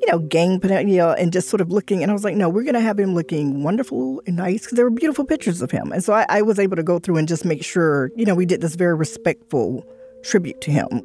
you 0.00 0.12
know, 0.12 0.18
gang, 0.18 0.60
you 0.88 1.02
and 1.02 1.32
just 1.32 1.48
sort 1.48 1.60
of 1.60 1.70
looking. 1.70 2.02
And 2.02 2.10
I 2.10 2.14
was 2.14 2.24
like, 2.24 2.36
no, 2.36 2.48
we're 2.48 2.64
going 2.64 2.74
to 2.74 2.80
have 2.80 2.98
him 2.98 3.14
looking 3.14 3.62
wonderful 3.62 4.22
and 4.26 4.36
nice 4.36 4.62
because 4.62 4.76
there 4.76 4.84
were 4.84 4.90
beautiful 4.90 5.24
pictures 5.24 5.62
of 5.62 5.70
him. 5.70 5.92
And 5.92 6.04
so 6.04 6.12
I, 6.12 6.26
I 6.28 6.42
was 6.42 6.58
able 6.58 6.76
to 6.76 6.82
go 6.82 6.98
through 6.98 7.16
and 7.16 7.28
just 7.28 7.44
make 7.44 7.64
sure, 7.64 8.10
you 8.16 8.24
know, 8.24 8.34
we 8.34 8.46
did 8.46 8.60
this 8.60 8.74
very 8.74 8.94
respectful 8.94 9.84
tribute 10.22 10.60
to 10.62 10.70
him. 10.70 11.02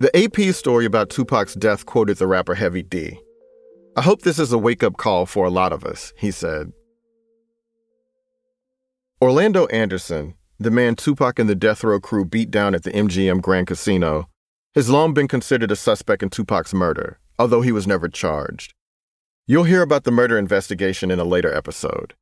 The 0.00 0.10
AP 0.16 0.54
story 0.54 0.84
about 0.84 1.10
Tupac's 1.10 1.54
death 1.54 1.86
quoted 1.86 2.16
the 2.16 2.26
rapper 2.26 2.54
Heavy 2.54 2.82
D. 2.82 3.20
I 3.94 4.02
hope 4.02 4.22
this 4.22 4.38
is 4.38 4.52
a 4.52 4.58
wake 4.58 4.82
up 4.82 4.96
call 4.96 5.26
for 5.26 5.46
a 5.46 5.50
lot 5.50 5.72
of 5.72 5.84
us, 5.84 6.12
he 6.16 6.30
said. 6.30 6.72
Orlando 9.20 9.66
Anderson, 9.66 10.34
the 10.58 10.70
man 10.70 10.94
Tupac 10.94 11.38
and 11.38 11.48
the 11.48 11.54
death 11.54 11.82
row 11.82 12.00
crew 12.00 12.24
beat 12.24 12.50
down 12.50 12.74
at 12.74 12.82
the 12.82 12.90
MGM 12.90 13.40
Grand 13.40 13.66
Casino, 13.66 14.28
has 14.74 14.88
long 14.88 15.12
been 15.12 15.28
considered 15.28 15.70
a 15.70 15.76
suspect 15.76 16.22
in 16.22 16.30
Tupac's 16.30 16.72
murder, 16.72 17.18
although 17.38 17.60
he 17.60 17.72
was 17.72 17.86
never 17.86 18.08
charged. 18.08 18.72
You'll 19.46 19.64
hear 19.64 19.82
about 19.82 20.04
the 20.04 20.10
murder 20.10 20.38
investigation 20.38 21.10
in 21.10 21.18
a 21.18 21.24
later 21.24 21.52
episode. 21.52 22.14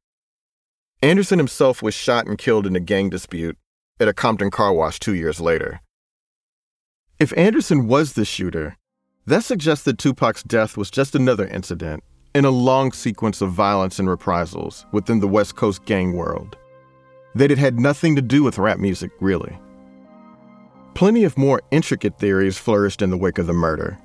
Anderson 1.03 1.38
himself 1.38 1.83
was 1.83 1.95
shot 1.95 2.27
and 2.27 2.38
killed 2.38 2.66
in 2.66 2.77
a 2.77 2.81
gang 2.81 3.09
dispute 3.11 3.57
at 3.99 4.09
a 4.09 4.14
Compton 4.14 4.51
car 4.51 4.73
wash 4.73 4.99
two 4.99 5.14
years 5.14 5.40
later. 5.40 5.81
If 7.19 7.37
Anderson 7.37 7.87
was 7.87 8.14
the 8.14 8.25
shooter, 8.25 8.77
that 9.27 9.45
suggests 9.45 9.85
that 9.85 9.99
Tupac's 9.99 10.43
death 10.43 10.77
was 10.77 10.90
just 10.90 11.14
another 11.14 11.47
incident 11.47 12.03
in 12.35 12.45
a 12.45 12.51
long 12.51 12.93
sequence 12.93 13.40
of 13.40 13.53
violence 13.53 13.99
and 13.99 14.09
reprisals 14.09 14.87
within 14.93 15.21
the 15.21 15.29
West 15.29 15.57
Coast 15.57 15.85
gang 15.85 16.14
world. 16.14 16.57
That 17.35 17.51
it 17.51 17.59
had 17.59 17.79
nothing 17.79 18.16
to 18.16 18.23
do 18.23 18.43
with 18.43 18.59
rap 18.59 18.79
music, 18.79 19.11
really. 19.21 19.57
Plenty 20.95 21.25
of 21.25 21.38
more 21.38 21.62
intricate 21.71 22.19
theories 22.19 22.59
flourished 22.59 23.03
in 23.03 23.11
the 23.11 23.16
wake 23.16 23.38
of 23.38 23.47
the 23.47 23.53
murder. 23.53 23.99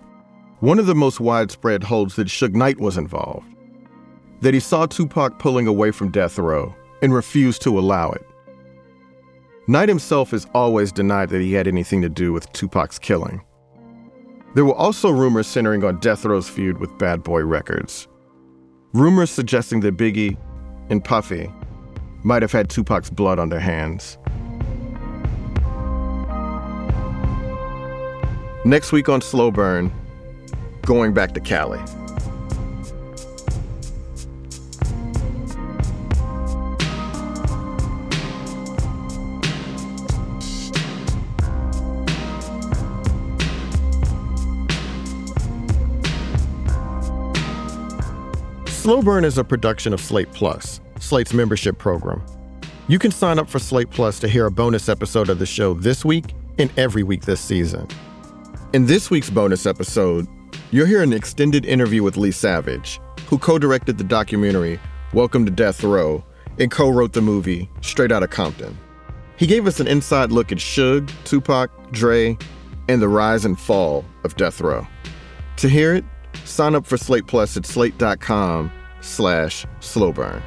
One 0.60 0.80
of 0.80 0.86
the 0.86 0.96
most 0.96 1.20
widespread 1.20 1.84
holds 1.84 2.16
that 2.16 2.28
Suge 2.28 2.54
Knight 2.54 2.80
was 2.80 2.98
involved, 2.98 3.46
that 4.42 4.54
he 4.54 4.60
saw 4.60 4.86
Tupac 4.86 5.40
pulling 5.40 5.68
away 5.68 5.92
from 5.92 6.12
death 6.12 6.38
row 6.38 6.74
and 7.02 7.14
refused 7.14 7.62
to 7.64 7.78
allow 7.78 8.12
it. 8.12 8.26
Knight 9.68 9.90
himself 9.90 10.32
has 10.32 10.48
always 10.54 10.92
denied 10.92 11.30
that 11.30 11.42
he 11.42 11.54
had 11.54 11.68
anything 11.68 12.02
to 12.02 12.10
do 12.10 12.32
with 12.32 12.52
Tupac's 12.54 13.00
killing. 13.00 13.44
There 14.54 14.64
were 14.64 14.76
also 14.76 15.10
rumors 15.10 15.48
centering 15.48 15.84
on 15.84 16.00
Death 16.00 16.24
Row's 16.24 16.48
feud 16.48 16.78
with 16.78 16.98
Bad 16.98 17.24
Boy 17.24 17.44
Records. 17.44 18.08
Rumors 18.94 19.32
suggesting 19.32 19.82
that 19.82 19.98
Biggie 19.98 20.38
and 20.90 21.04
Puffy 21.04 21.52
might 22.26 22.42
have 22.42 22.52
had 22.52 22.70
Tupac's 22.70 23.12
blood 23.12 23.38
on 23.38 23.50
their 23.50 23.60
hands. 23.60 24.18
Next 28.66 28.92
week 28.92 29.08
on 29.10 29.22
Slow 29.22 29.52
Burn, 29.52 29.94
going 30.82 31.14
back 31.14 31.36
to 31.36 31.40
Cali. 31.40 31.80
Slow 48.68 49.04
Burn 49.04 49.24
is 49.24 49.38
a 49.38 49.44
production 49.44 49.94
of 49.94 50.02
Slate 50.02 50.32
Plus, 50.34 50.80
Slate's 51.06 51.36
membership 51.36 51.78
program. 51.78 52.26
You 52.88 52.98
can 52.98 53.12
sign 53.12 53.38
up 53.38 53.48
for 53.48 53.60
Slate 53.60 53.91
Plus 53.91 54.20
to 54.22 54.28
hear 54.28 54.48
a 54.48 54.52
bonus 54.52 54.89
episode 54.89 55.30
of 55.30 55.38
the 55.38 55.46
show 55.46 55.76
this 55.76 56.04
week 56.04 56.34
and 56.58 56.72
every 56.78 57.04
week 57.04 57.22
this 57.22 57.39
season. 57.39 57.88
In 58.74 58.88
this 58.88 59.12
week's 59.12 59.30
bonus 59.30 59.68
episode, 59.68 60.28
you'll 60.72 60.88
hear 60.88 61.04
an 61.04 61.13
extended 61.13 61.63
interview 61.63 62.02
with 62.02 62.18
Lee 62.18 62.32
Savage, 62.32 63.00
who 63.28 63.38
co 63.38 63.60
directed 63.60 64.00
the 64.00 64.04
documentary 64.04 64.80
Welcome 65.13 65.46
to 65.46 65.52
Death 65.52 65.84
Row 65.84 66.26
and 66.58 66.72
co 66.72 66.89
wrote 66.89 67.13
the 67.13 67.22
movie 67.22 67.70
Straight 67.82 68.12
Outta 68.12 68.28
Compton. 68.28 68.76
He 69.38 69.46
gave 69.46 69.68
us 69.68 69.80
an 69.80 69.88
inside 69.88 70.32
look 70.32 70.52
at 70.52 70.58
Suge, 70.58 71.12
Tupac, 71.24 71.70
Dre, 71.91 72.36
and 72.89 73.00
the 73.00 73.10
rise 73.10 73.46
and 73.46 73.60
fall 73.60 74.04
of 74.24 74.36
Death 74.38 74.60
Row. 74.60 74.88
To 75.58 75.70
hear 75.70 75.94
it, 75.94 76.04
sign 76.46 76.74
up 76.74 76.88
for 76.88 76.98
Slate 76.98 77.28
Plus 77.28 77.56
at 77.58 77.68
slate.com 77.68 78.72
slash 79.02 79.68
slowburn. 79.82 80.41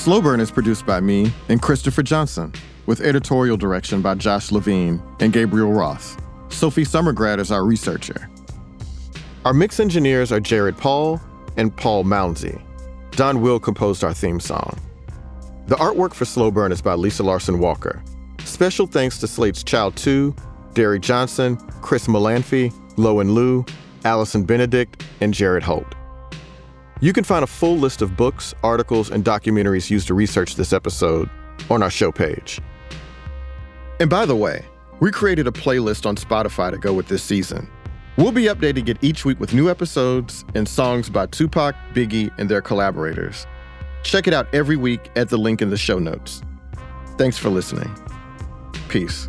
Slow 0.00 0.22
Burn 0.22 0.40
is 0.40 0.50
produced 0.50 0.86
by 0.86 0.98
me 0.98 1.30
and 1.50 1.60
Christopher 1.60 2.02
Johnson, 2.02 2.54
with 2.86 3.02
editorial 3.02 3.58
direction 3.58 4.00
by 4.00 4.14
Josh 4.14 4.50
Levin 4.50 5.02
and 5.20 5.30
Gabriel 5.30 5.74
Roth. 5.74 6.18
Sophie 6.48 6.86
Summergrad 6.86 7.38
is 7.38 7.52
our 7.52 7.66
researcher. 7.66 8.30
Our 9.44 9.52
mix 9.52 9.78
engineers 9.78 10.32
are 10.32 10.40
Jared 10.40 10.78
Paul 10.78 11.20
and 11.58 11.76
Paul 11.76 12.04
Mounsey. 12.04 12.62
Don 13.10 13.42
Will 13.42 13.60
composed 13.60 14.02
our 14.02 14.14
theme 14.14 14.40
song. 14.40 14.78
The 15.66 15.76
artwork 15.76 16.14
for 16.14 16.24
Slow 16.24 16.50
Burn 16.50 16.72
is 16.72 16.80
by 16.80 16.94
Lisa 16.94 17.22
Larson 17.22 17.58
Walker. 17.58 18.02
Special 18.46 18.86
thanks 18.86 19.18
to 19.18 19.28
Slate's 19.28 19.62
Chau 19.62 19.90
Tu, 19.90 20.34
Derry 20.72 20.98
Johnson, 20.98 21.58
Chris 21.82 22.06
Molanphy, 22.06 22.72
Lowen 22.96 23.34
Liu, 23.34 23.66
Allison 24.06 24.46
Benedikt, 24.46 25.04
and 25.20 25.34
Jared 25.34 25.62
Hohlt. 25.62 25.94
You 27.02 27.14
can 27.14 27.24
find 27.24 27.42
a 27.42 27.46
full 27.46 27.78
list 27.78 28.02
of 28.02 28.14
books, 28.14 28.54
articles, 28.62 29.10
and 29.10 29.24
documentaries 29.24 29.90
used 29.90 30.06
to 30.08 30.14
research 30.14 30.56
this 30.56 30.72
episode 30.74 31.30
on 31.70 31.82
our 31.82 31.90
show 31.90 32.12
page. 32.12 32.60
And 34.00 34.10
by 34.10 34.26
the 34.26 34.36
way, 34.36 34.66
we 35.00 35.10
created 35.10 35.46
a 35.46 35.50
playlist 35.50 36.04
on 36.04 36.16
Spotify 36.16 36.70
to 36.70 36.76
go 36.76 36.92
with 36.92 37.08
this 37.08 37.22
season. 37.22 37.70
We'll 38.18 38.32
be 38.32 38.44
updating 38.44 38.88
it 38.90 38.98
each 39.00 39.24
week 39.24 39.40
with 39.40 39.54
new 39.54 39.70
episodes 39.70 40.44
and 40.54 40.68
songs 40.68 41.08
by 41.08 41.24
Tupac, 41.26 41.74
Biggie, 41.94 42.30
and 42.36 42.50
their 42.50 42.60
collaborators. 42.60 43.46
Check 44.02 44.26
it 44.26 44.34
out 44.34 44.46
every 44.54 44.76
week 44.76 45.10
at 45.16 45.30
the 45.30 45.38
link 45.38 45.62
in 45.62 45.70
the 45.70 45.78
show 45.78 45.98
notes. 45.98 46.42
Thanks 47.16 47.38
for 47.38 47.48
listening. 47.48 47.90
Peace. 48.88 49.28